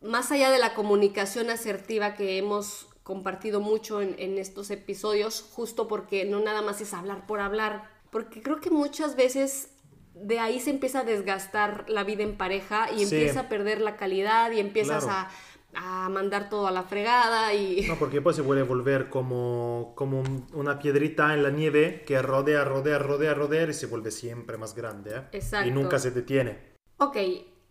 más 0.00 0.32
allá 0.32 0.50
de 0.50 0.58
la 0.58 0.74
comunicación 0.74 1.50
asertiva 1.50 2.14
que 2.14 2.38
hemos 2.38 2.88
compartido 3.02 3.60
mucho 3.60 4.00
en, 4.00 4.38
estos 4.38 4.70
episodios, 4.70 5.44
justo 5.52 5.88
porque 5.88 6.24
no 6.24 6.40
nada 6.40 6.62
más 6.62 6.80
es 6.80 6.94
hablar 6.94 7.26
por 7.26 7.40
hablar, 7.40 7.90
porque 8.10 8.42
creo 8.42 8.60
que 8.60 8.70
muchas 8.70 9.16
veces 9.16 9.70
de 10.14 10.38
ahí 10.38 10.60
se 10.60 10.70
empieza 10.70 11.00
a 11.00 11.04
desgastar 11.04 11.84
la 11.88 12.04
vida 12.04 12.22
en 12.22 12.36
pareja 12.36 12.90
y 12.92 13.02
empieza 13.02 13.40
a 13.40 13.48
perder 13.48 13.80
la 13.80 13.96
calidad 13.96 14.50
y 14.52 14.60
empiezas 14.60 15.06
a 15.08 15.30
a 15.74 16.08
mandar 16.08 16.48
todo 16.48 16.66
a 16.66 16.70
la 16.70 16.82
fregada 16.82 17.54
y... 17.54 17.82
No, 17.88 17.98
porque 17.98 18.16
después 18.16 18.36
se 18.36 18.42
puede 18.42 18.62
volver 18.62 19.08
como, 19.08 19.92
como 19.94 20.22
una 20.52 20.78
piedrita 20.78 21.34
en 21.34 21.42
la 21.42 21.50
nieve 21.50 22.04
que 22.06 22.20
rodea, 22.22 22.64
rodea, 22.64 22.98
rodea, 22.98 23.34
rodea 23.34 23.68
y 23.68 23.74
se 23.74 23.86
vuelve 23.86 24.10
siempre 24.10 24.56
más 24.56 24.74
grande. 24.74 25.16
¿eh? 25.16 25.22
Exacto. 25.32 25.68
Y 25.68 25.72
nunca 25.72 25.98
se 25.98 26.10
detiene. 26.10 26.58
Ok, 26.98 27.16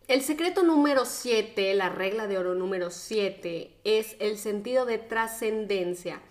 el 0.08 0.22
secreto 0.22 0.64
número 0.64 1.06
7, 1.06 1.74
la 1.76 1.90
regla 1.90 2.26
de 2.26 2.40
oro 2.40 2.56
número 2.56 2.90
7, 2.90 3.80
es 3.84 4.16
el 4.20 4.40
sentido 4.40 4.86
de 4.86 4.98
trascendencia. 4.98 6.22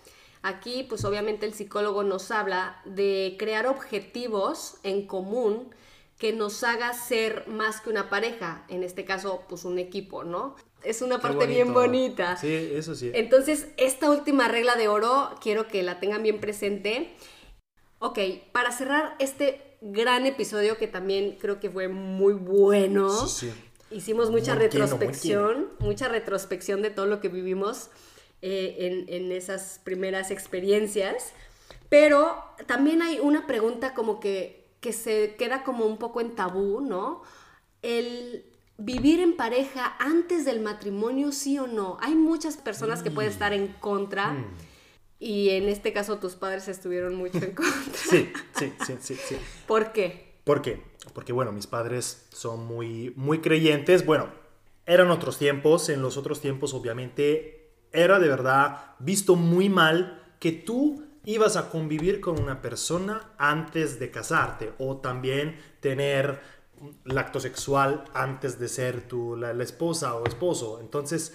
Aquí, 0.41 0.85
pues 0.87 1.05
obviamente 1.05 1.45
el 1.45 1.53
psicólogo 1.53 2.03
nos 2.03 2.31
habla 2.31 2.81
de 2.83 3.35
crear 3.39 3.67
objetivos 3.67 4.79
en 4.83 5.07
común 5.07 5.73
que 6.17 6.33
nos 6.33 6.63
haga 6.65 6.93
ser 6.93 7.47
más 7.47 7.79
que 7.79 7.89
una 7.89 8.09
pareja, 8.09 8.65
en 8.67 8.83
este 8.83 9.05
caso, 9.05 9.43
pues 9.47 9.63
un 9.63 9.79
equipo, 9.79 10.25
¿no? 10.25 10.57
Es 10.83 11.01
una 11.01 11.19
parte 11.19 11.45
bien 11.45 11.73
bonita. 11.73 12.37
Sí, 12.37 12.71
eso 12.73 12.95
sí. 12.95 13.11
Entonces, 13.13 13.67
esta 13.77 14.09
última 14.09 14.47
regla 14.47 14.75
de 14.75 14.87
oro 14.87 15.35
quiero 15.41 15.67
que 15.67 15.83
la 15.83 15.99
tengan 15.99 16.23
bien 16.23 16.39
presente. 16.39 17.13
Ok, 17.99 18.19
para 18.51 18.71
cerrar 18.71 19.15
este 19.19 19.77
gran 19.81 20.25
episodio 20.25 20.77
que 20.77 20.87
también 20.87 21.37
creo 21.39 21.59
que 21.59 21.69
fue 21.69 21.87
muy 21.87 22.33
bueno. 22.33 23.09
Sí, 23.27 23.47
sí. 23.47 23.53
Hicimos 23.91 24.29
mucha 24.29 24.55
retrospección, 24.55 25.69
mucha 25.79 26.07
retrospección 26.07 26.81
de 26.81 26.91
todo 26.91 27.07
lo 27.07 27.19
que 27.19 27.27
vivimos 27.27 27.89
eh, 28.41 28.75
en, 28.79 29.13
en 29.13 29.31
esas 29.31 29.81
primeras 29.83 30.31
experiencias. 30.31 31.33
Pero 31.89 32.41
también 32.67 33.01
hay 33.01 33.19
una 33.19 33.47
pregunta 33.47 33.93
como 33.93 34.19
que, 34.19 34.67
que 34.79 34.93
se 34.93 35.35
queda 35.35 35.63
como 35.63 35.85
un 35.85 35.97
poco 35.97 36.21
en 36.21 36.35
tabú, 36.35 36.81
¿no? 36.81 37.23
El 37.81 38.45
vivir 38.79 39.19
en 39.19 39.35
pareja 39.35 39.95
antes 39.99 40.45
del 40.45 40.61
matrimonio, 40.61 41.31
sí 41.31 41.59
o 41.59 41.67
no. 41.67 41.97
Hay 42.01 42.15
muchas 42.15 42.57
personas 42.57 43.03
que 43.03 43.11
pueden 43.11 43.31
estar 43.31 43.53
en 43.53 43.67
contra. 43.67 44.31
Mm. 44.31 44.45
Y 45.19 45.49
en 45.49 45.67
este 45.67 45.91
caso 45.91 46.17
tus 46.17 46.35
padres 46.35 46.67
estuvieron 46.69 47.15
mucho 47.15 47.37
en 47.37 47.53
contra. 47.53 47.93
Sí, 47.93 48.31
sí, 48.57 48.73
sí, 48.85 48.95
sí, 49.01 49.15
sí. 49.15 49.35
¿Por 49.67 49.91
qué? 49.91 50.39
¿Por 50.45 50.61
qué? 50.61 50.81
Porque, 51.13 51.33
bueno, 51.33 51.51
mis 51.51 51.67
padres 51.67 52.27
son 52.31 52.65
muy, 52.65 53.13
muy 53.15 53.39
creyentes. 53.39 54.05
Bueno, 54.05 54.29
eran 54.85 55.11
otros 55.11 55.37
tiempos. 55.37 55.89
En 55.89 56.01
los 56.01 56.17
otros 56.17 56.39
tiempos, 56.39 56.73
obviamente, 56.73 57.73
era 57.91 58.17
de 58.19 58.29
verdad 58.29 58.95
visto 58.99 59.35
muy 59.35 59.67
mal 59.67 60.33
que 60.39 60.53
tú 60.53 61.03
ibas 61.25 61.57
a 61.57 61.69
convivir 61.69 62.21
con 62.21 62.41
una 62.41 62.61
persona 62.61 63.33
antes 63.37 63.99
de 63.99 64.09
casarte 64.09 64.73
o 64.79 64.97
también 64.97 65.59
tener 65.81 66.39
el 67.05 67.17
acto 67.17 67.39
sexual 67.39 68.05
antes 68.13 68.59
de 68.59 68.67
ser 68.67 69.07
la, 69.37 69.53
la 69.53 69.63
esposa 69.63 70.15
o 70.15 70.25
esposo. 70.25 70.79
Entonces, 70.79 71.33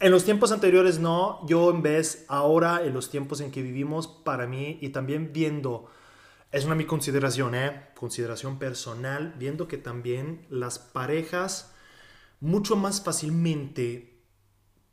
en 0.00 0.10
los 0.10 0.24
tiempos 0.24 0.50
anteriores 0.50 0.98
no, 0.98 1.46
yo 1.46 1.70
en 1.70 1.82
vez 1.82 2.24
ahora, 2.28 2.82
en 2.84 2.94
los 2.94 3.10
tiempos 3.10 3.40
en 3.40 3.50
que 3.50 3.62
vivimos, 3.62 4.08
para 4.08 4.46
mí 4.46 4.78
y 4.80 4.88
también 4.88 5.32
viendo, 5.32 5.90
es 6.52 6.64
una 6.64 6.74
mi 6.74 6.86
consideración, 6.86 7.54
¿eh? 7.54 7.88
consideración 7.94 8.58
personal, 8.58 9.34
viendo 9.38 9.68
que 9.68 9.76
también 9.76 10.46
las 10.48 10.78
parejas 10.78 11.72
mucho 12.40 12.76
más 12.76 13.02
fácilmente 13.02 14.22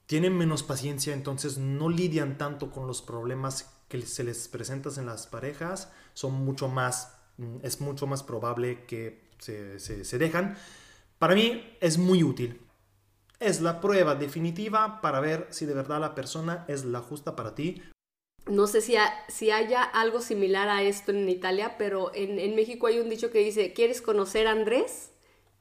tienen 0.07 0.37
menos 0.37 0.63
paciencia, 0.63 1.13
entonces 1.13 1.57
no 1.57 1.89
lidian 1.89 2.37
tanto 2.37 2.71
con 2.71 2.85
los 2.85 3.01
problemas 3.01 3.73
que 3.87 4.01
se 4.01 4.23
les 4.23 4.47
presentan 4.49 4.91
en 4.97 5.05
las 5.05 5.27
parejas, 5.27 5.91
son 6.13 6.33
mucho 6.33 6.67
más, 6.67 7.17
mm, 7.37 7.57
es 7.63 7.79
mucho 7.79 8.07
más 8.07 8.23
probable 8.23 8.85
que 8.85 9.26
se, 9.39 9.79
se, 9.79 10.05
se 10.05 10.17
dejan. 10.17 10.57
Para 11.19 11.35
mí 11.35 11.75
es 11.81 11.97
muy 11.97 12.23
útil. 12.23 12.61
Es 13.39 13.61
la 13.61 13.81
prueba 13.81 14.15
definitiva 14.15 15.01
para 15.01 15.19
ver 15.19 15.47
si 15.51 15.65
de 15.65 15.73
verdad 15.73 15.99
la 15.99 16.15
persona 16.15 16.65
es 16.67 16.85
la 16.85 17.01
justa 17.01 17.35
para 17.35 17.55
ti. 17.55 17.81
No 18.47 18.65
sé 18.67 18.81
si, 18.81 18.95
ha- 18.95 19.13
si 19.27 19.51
haya 19.51 19.83
algo 19.83 20.21
similar 20.21 20.69
a 20.69 20.81
esto 20.81 21.11
en 21.11 21.27
Italia, 21.27 21.75
pero 21.77 22.11
en, 22.15 22.39
en 22.39 22.55
México 22.55 22.87
hay 22.87 22.99
un 22.99 23.09
dicho 23.09 23.29
que 23.29 23.39
dice, 23.39 23.73
¿quieres 23.73 24.01
conocer 24.01 24.47
a 24.47 24.51
Andrés? 24.51 25.11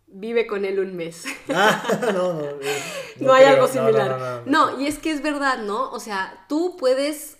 Vive 0.07 0.47
con 0.47 0.64
él 0.64 0.79
un 0.79 0.97
mes. 0.97 1.24
Ah, 1.49 1.83
no, 2.12 2.33
no, 2.35 2.45
eh, 2.61 2.79
No, 3.20 3.33
hay 3.33 3.45
creo. 3.45 3.55
algo 3.55 3.66
No, 3.66 3.72
similar. 3.72 4.11
no, 4.11 4.18
no, 4.18 4.47
No, 4.47 4.70
no. 4.72 4.81
y 4.81 4.87
es 4.87 4.99
que 4.99 5.11
es 5.11 5.22
verdad, 5.22 5.59
¿no? 5.59 5.91
O 5.91 6.01
sea, 6.01 6.45
tú 6.49 6.77
puedes, 6.79 7.39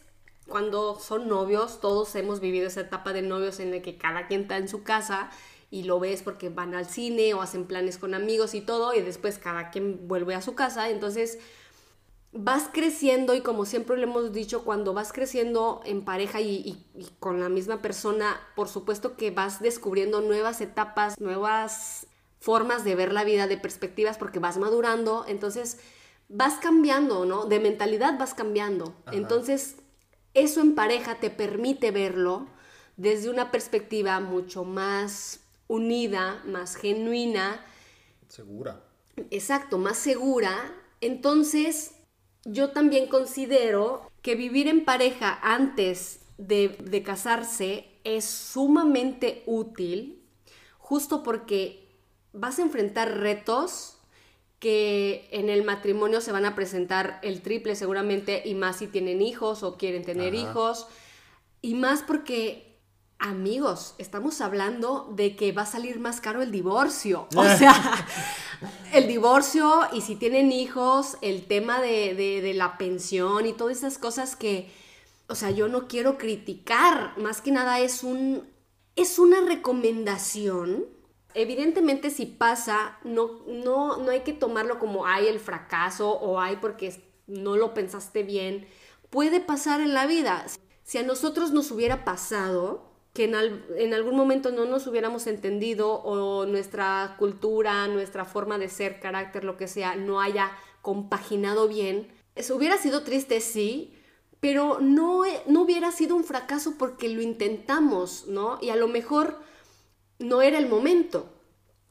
cuando 0.49 0.99
son 0.99 1.29
novios, 1.29 1.81
todos 1.81 2.15
hemos 2.17 2.41
vivido 2.41 2.67
esa 2.67 2.81
etapa 2.81 3.13
de 3.13 3.23
novios 3.23 3.61
en 3.61 3.71
la 3.71 3.83
que 3.83 3.99
cada 3.99 4.27
quien 4.27 4.43
está 4.43 4.57
en 4.57 4.69
su 4.69 4.83
casa 4.83 5.31
y 5.79 5.83
lo 5.85 6.01
ves 6.01 6.23
porque 6.23 6.49
van 6.49 6.75
al 6.75 6.87
cine 6.87 7.35
o 7.35 7.43
hacen 7.43 7.65
planes 7.67 7.99
con 7.99 8.15
amigos 8.15 8.55
y 8.55 8.61
todo, 8.61 8.95
y 8.95 9.01
después 9.03 9.39
cada 9.39 9.71
quien 9.71 10.09
vuelve 10.09 10.35
a 10.35 10.43
su 10.43 10.55
casa. 10.55 10.89
Entonces, 10.91 11.39
vas 12.33 12.69
creciendo 12.73 13.35
y 13.35 13.41
como 13.41 13.65
siempre 13.65 13.97
le 13.97 14.03
hemos 14.05 14.33
dicho, 14.33 14.65
cuando 14.65 14.93
vas 14.93 15.13
creciendo 15.13 15.81
en 15.85 16.05
pareja 16.05 16.41
y, 16.41 16.51
y- 16.57 16.87
y 16.95 17.09
con 17.19 17.41
la 17.41 17.49
misma 17.49 17.81
persona, 17.81 18.39
por 18.55 18.69
supuesto 18.69 19.17
que 19.17 19.31
vas 19.31 19.61
descubriendo 19.61 20.21
nuevas 20.21 20.61
etapas, 20.61 21.19
nuevas 21.21 22.07
formas 22.41 22.85
de 22.85 22.95
ver 22.95 23.13
la 23.13 23.25
vida, 23.25 23.47
de 23.47 23.57
perspectivas, 23.57 24.19
porque 24.19 24.39
vas 24.39 24.59
madurando, 24.59 25.25
entonces 25.27 25.79
vas 26.29 26.55
cambiando, 26.59 27.25
¿no? 27.25 27.47
De 27.47 27.59
mentalidad 27.61 28.19
vas 28.19 28.35
cambiando. 28.35 28.95
Ajá. 29.07 29.17
Entonces, 29.17 29.77
eso 30.35 30.61
en 30.61 30.75
pareja 30.75 31.15
te 31.17 31.31
permite 31.31 31.91
verlo 31.91 32.47
desde 32.99 33.31
una 33.31 33.51
perspectiva 33.51 34.21
mucho 34.21 34.65
más 34.65 35.41
unida, 35.69 36.43
más 36.47 36.77
genuina, 36.77 37.65
Segura. 38.29 38.83
Exacto, 39.31 39.79
más 39.79 39.97
segura. 39.97 40.73
Entonces, 41.01 41.93
yo 42.45 42.71
también 42.71 43.09
considero 43.09 44.11
que 44.23 44.35
vivir 44.35 44.69
en 44.69 44.85
pareja 44.85 45.39
antes 45.43 46.21
de, 46.39 46.69
de 46.69 47.03
casarse 47.03 47.87
es 48.05 48.25
sumamente 48.25 49.43
útil, 49.47 50.23
justo 50.79 51.23
porque 51.23 51.89
vas 52.33 52.59
a 52.59 52.63
enfrentar 52.63 53.19
retos 53.19 53.99
que 54.59 55.29
en 55.33 55.49
el 55.49 55.65
matrimonio 55.65 56.21
se 56.21 56.33
van 56.33 56.45
a 56.45 56.55
presentar 56.55 57.19
el 57.23 57.43
triple 57.43 57.75
seguramente, 57.75 58.43
y 58.45 58.55
más 58.55 58.77
si 58.77 58.87
tienen 58.87 59.23
hijos 59.23 59.63
o 59.63 59.77
quieren 59.77 60.05
tener 60.05 60.35
Ajá. 60.35 60.43
hijos, 60.51 60.87
y 61.63 61.75
más 61.75 62.03
porque, 62.03 62.66
amigos, 63.19 63.95
estamos 63.99 64.41
hablando 64.41 65.09
de 65.15 65.37
que 65.37 65.53
va 65.53 65.63
a 65.63 65.67
salir 65.67 65.99
más 66.01 66.21
caro 66.21 66.43
el 66.43 66.51
divorcio. 66.53 67.29
O 67.37 67.45
sea, 67.45 67.75
el 68.93 69.07
divorcio 69.09 69.81
y 69.93 70.01
si 70.01 70.17
tienen 70.17 70.53
hijos, 70.53 71.17
el 71.21 71.47
tema 71.47 71.81
de, 71.81 72.15
de- 72.15 72.41
de 72.41 72.55
la 72.55 72.79
pensión 72.79 73.47
y 73.47 73.53
todas 73.53 73.77
esas 73.79 73.99
cosas 73.99 74.37
que, 74.37 74.71
o 75.29 75.35
sea, 75.35 75.51
yo 75.51 75.69
no 75.69 75.89
quiero 75.89 76.17
criticar, 76.19 77.17
más 77.19 77.41
que 77.43 77.51
nada 77.53 77.81
es 77.81 78.03
un, 78.03 78.49
es 78.97 79.19
una 79.19 79.41
recomendación. 79.43 80.87
Evidentemente 81.35 82.09
si 82.11 82.25
pasa, 82.27 82.97
no, 83.05 83.43
no, 83.47 83.99
no 83.99 84.11
hay 84.11 84.21
que 84.21 84.33
tomarlo 84.33 84.79
como 84.79 85.05
hay 85.07 85.27
el 85.27 85.39
fracaso 85.41 86.11
o 86.13 86.41
hay 86.41 86.57
porque 86.57 87.03
no 87.27 87.57
lo 87.57 87.75
pensaste 87.75 88.23
bien. 88.23 88.67
Puede 89.11 89.41
pasar 89.41 89.81
en 89.83 89.93
la 89.93 90.07
vida. 90.07 90.47
Si 90.83 90.97
a 90.99 91.03
nosotros 91.03 91.51
nos 91.53 91.71
hubiera 91.71 92.05
pasado, 92.07 92.86
que 93.17 93.25
en, 93.25 93.35
en 93.79 93.95
algún 93.95 94.15
momento 94.15 94.53
no 94.53 94.67
nos 94.67 94.87
hubiéramos 94.87 95.27
entendido 95.27 95.91
o 95.91 96.45
nuestra 96.45 97.17
cultura, 97.19 97.89
nuestra 97.89 98.27
forma 98.27 98.59
de 98.59 98.69
ser, 98.69 99.01
carácter, 99.01 99.43
lo 99.43 99.57
que 99.57 99.69
sea, 99.69 99.97
no 99.97 100.21
haya 100.21 100.53
compaginado 100.83 101.67
bien, 101.67 102.09
eso 102.35 102.55
hubiera 102.55 102.77
sido 102.77 103.05
triste, 103.05 103.41
sí, 103.41 103.95
pero 104.39 104.81
no, 104.83 105.23
no 105.47 105.63
hubiera 105.63 105.93
sido 105.93 106.15
un 106.15 106.25
fracaso 106.25 106.75
porque 106.77 107.09
lo 107.09 107.23
intentamos, 107.23 108.27
¿no? 108.27 108.59
Y 108.61 108.69
a 108.69 108.77
lo 108.77 108.87
mejor 108.87 109.41
no 110.19 110.43
era 110.43 110.59
el 110.59 110.69
momento. 110.69 111.27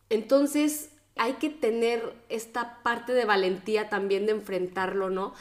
Entonces 0.10 0.92
hay 1.16 1.34
que 1.34 1.50
tener 1.50 2.14
esta 2.30 2.84
parte 2.84 3.14
de 3.14 3.26
valentía 3.26 3.90
también 3.90 4.28
de 4.28 4.34
enfrentarlo, 4.34 5.10
¿no? 5.10 5.34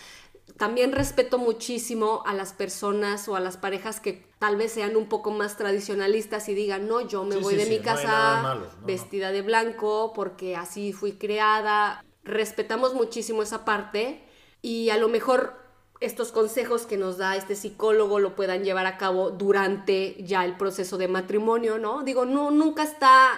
También 0.57 0.93
respeto 0.93 1.39
muchísimo 1.39 2.23
a 2.27 2.33
las 2.33 2.53
personas 2.53 3.29
o 3.29 3.35
a 3.37 3.41
las 3.41 3.57
parejas 3.57 3.99
que 4.01 4.27
tal 4.39 4.57
vez 4.57 4.73
sean 4.73 4.97
un 4.97 5.09
poco 5.09 5.31
más 5.33 5.57
tradicionalistas 5.57 6.49
y 6.49 6.55
digan, 6.55 6.87
no, 6.87 7.01
yo 7.01 7.25
me 7.25 7.37
Sí, 7.37 7.41
voy 7.41 7.55
sí, 7.55 7.57
de 7.57 7.65
sí, 7.65 7.71
mi 7.71 7.81
casa 7.81 8.07
nada 8.07 8.43
malo, 8.43 8.73
no, 8.81 8.81
no. 8.81 8.87
vestida 8.87 9.33
de 9.33 9.43
blanco 9.43 10.13
porque 10.15 10.55
así 10.57 10.93
fui 10.93 11.13
creada. 11.19 12.05
Respetamos 12.23 12.95
muchísimo 12.95 13.43
esa 13.43 13.65
parte 13.65 14.23
y 14.63 14.91
a 14.91 14.97
lo 14.97 15.09
mejor 15.09 15.55
estos 16.01 16.33
consejos 16.33 16.87
que 16.87 16.97
nos 16.97 17.19
da 17.19 17.37
este 17.37 17.57
psicólogo 17.57 18.19
lo 18.21 18.35
puedan 18.37 18.63
llevar 18.65 18.87
a 18.87 18.97
cabo 18.99 19.31
durante 19.31 20.23
ya 20.23 20.45
el 20.45 20.57
proceso 20.57 20.99
de 20.99 21.09
matrimonio, 21.09 21.79
¿no? 21.79 22.03
Digo, 22.05 22.25
no, 22.27 22.51
nunca 22.51 22.83
está 22.85 23.31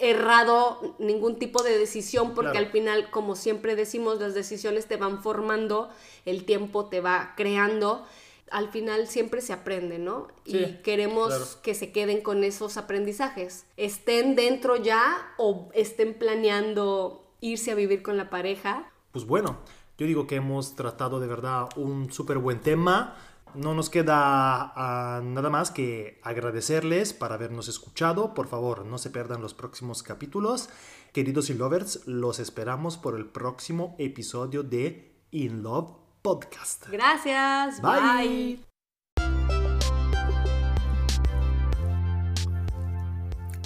errado 0.00 0.94
ningún 0.98 1.38
tipo 1.38 1.62
de 1.62 1.78
decisión 1.78 2.34
porque 2.34 2.52
Claro. 2.52 2.66
al 2.66 2.72
final, 2.72 3.10
como 3.10 3.36
siempre 3.36 3.76
decimos, 3.76 4.18
las 4.20 4.34
decisiones 4.34 4.86
te 4.86 4.96
van 4.96 5.22
formando, 5.22 5.90
el 6.24 6.44
tiempo 6.44 6.86
te 6.86 7.00
va 7.00 7.34
creando. 7.36 8.04
Al 8.50 8.68
final 8.70 9.06
siempre 9.06 9.40
se 9.42 9.52
aprende, 9.52 9.98
¿no? 9.98 10.26
y 10.44 10.78
queremos 10.82 11.28
claro. 11.28 11.44
que 11.62 11.74
se 11.74 11.92
queden 11.92 12.20
con 12.20 12.42
esos 12.42 12.76
aprendizajes. 12.76 13.64
Estén 13.76 14.34
dentro 14.34 14.74
ya 14.76 15.32
o 15.36 15.68
estén 15.72 16.14
planeando 16.14 17.24
irse 17.40 17.70
a 17.70 17.74
vivir 17.76 18.02
con 18.02 18.16
la 18.16 18.28
pareja. 18.28 18.90
Pues 19.12 19.24
bueno, 19.24 19.58
yo 19.98 20.06
digo 20.06 20.26
que 20.26 20.36
hemos 20.36 20.74
tratado 20.74 21.20
de 21.20 21.26
verdad 21.28 21.68
un 21.76 22.12
súper 22.12 22.38
buen 22.38 22.60
tema. 22.60 23.16
No 23.54 23.74
nos 23.74 23.90
queda 23.90 24.72
ah, 24.76 25.20
nada 25.22 25.50
más 25.50 25.70
que 25.70 26.20
agradecerles 26.22 27.12
por 27.12 27.32
habernos 27.32 27.68
escuchado. 27.68 28.34
Por 28.34 28.48
favor, 28.48 28.84
no 28.84 28.98
se 28.98 29.10
pierdan 29.10 29.42
los 29.42 29.54
próximos 29.54 30.02
capítulos. 30.02 30.68
Queridos 31.12 31.50
In 31.50 31.58
Lovers, 31.58 32.06
los 32.06 32.38
esperamos 32.38 32.96
por 32.96 33.16
el 33.16 33.26
próximo 33.26 33.96
episodio 33.98 34.62
de 34.62 35.24
In 35.30 35.62
Love 35.62 35.92
Podcast. 36.22 36.88
Gracias. 36.88 37.80
Bye. 37.82 38.00
bye. 38.00 38.70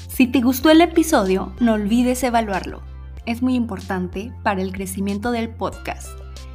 Si 0.09 0.29
te 0.29 0.41
gustó 0.41 0.71
el 0.71 0.81
episodio, 0.81 1.53
no 1.59 1.73
olvides 1.73 2.23
evaluarlo. 2.23 2.83
Es 3.27 3.43
muy 3.43 3.57
importante 3.57 4.33
para 4.45 4.63
el 4.63 4.71
crecimiento 4.73 5.33
del 5.33 5.49
podcast. 5.49 6.09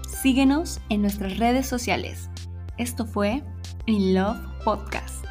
Síguenos 0.08 0.80
en 0.90 1.02
nuestras 1.02 1.38
redes 1.38 1.68
sociales. 1.68 2.30
Esto 2.80 3.06
fue 3.06 3.44
In 3.88 4.14
Love 4.14 4.40
Podcast. 4.64 5.29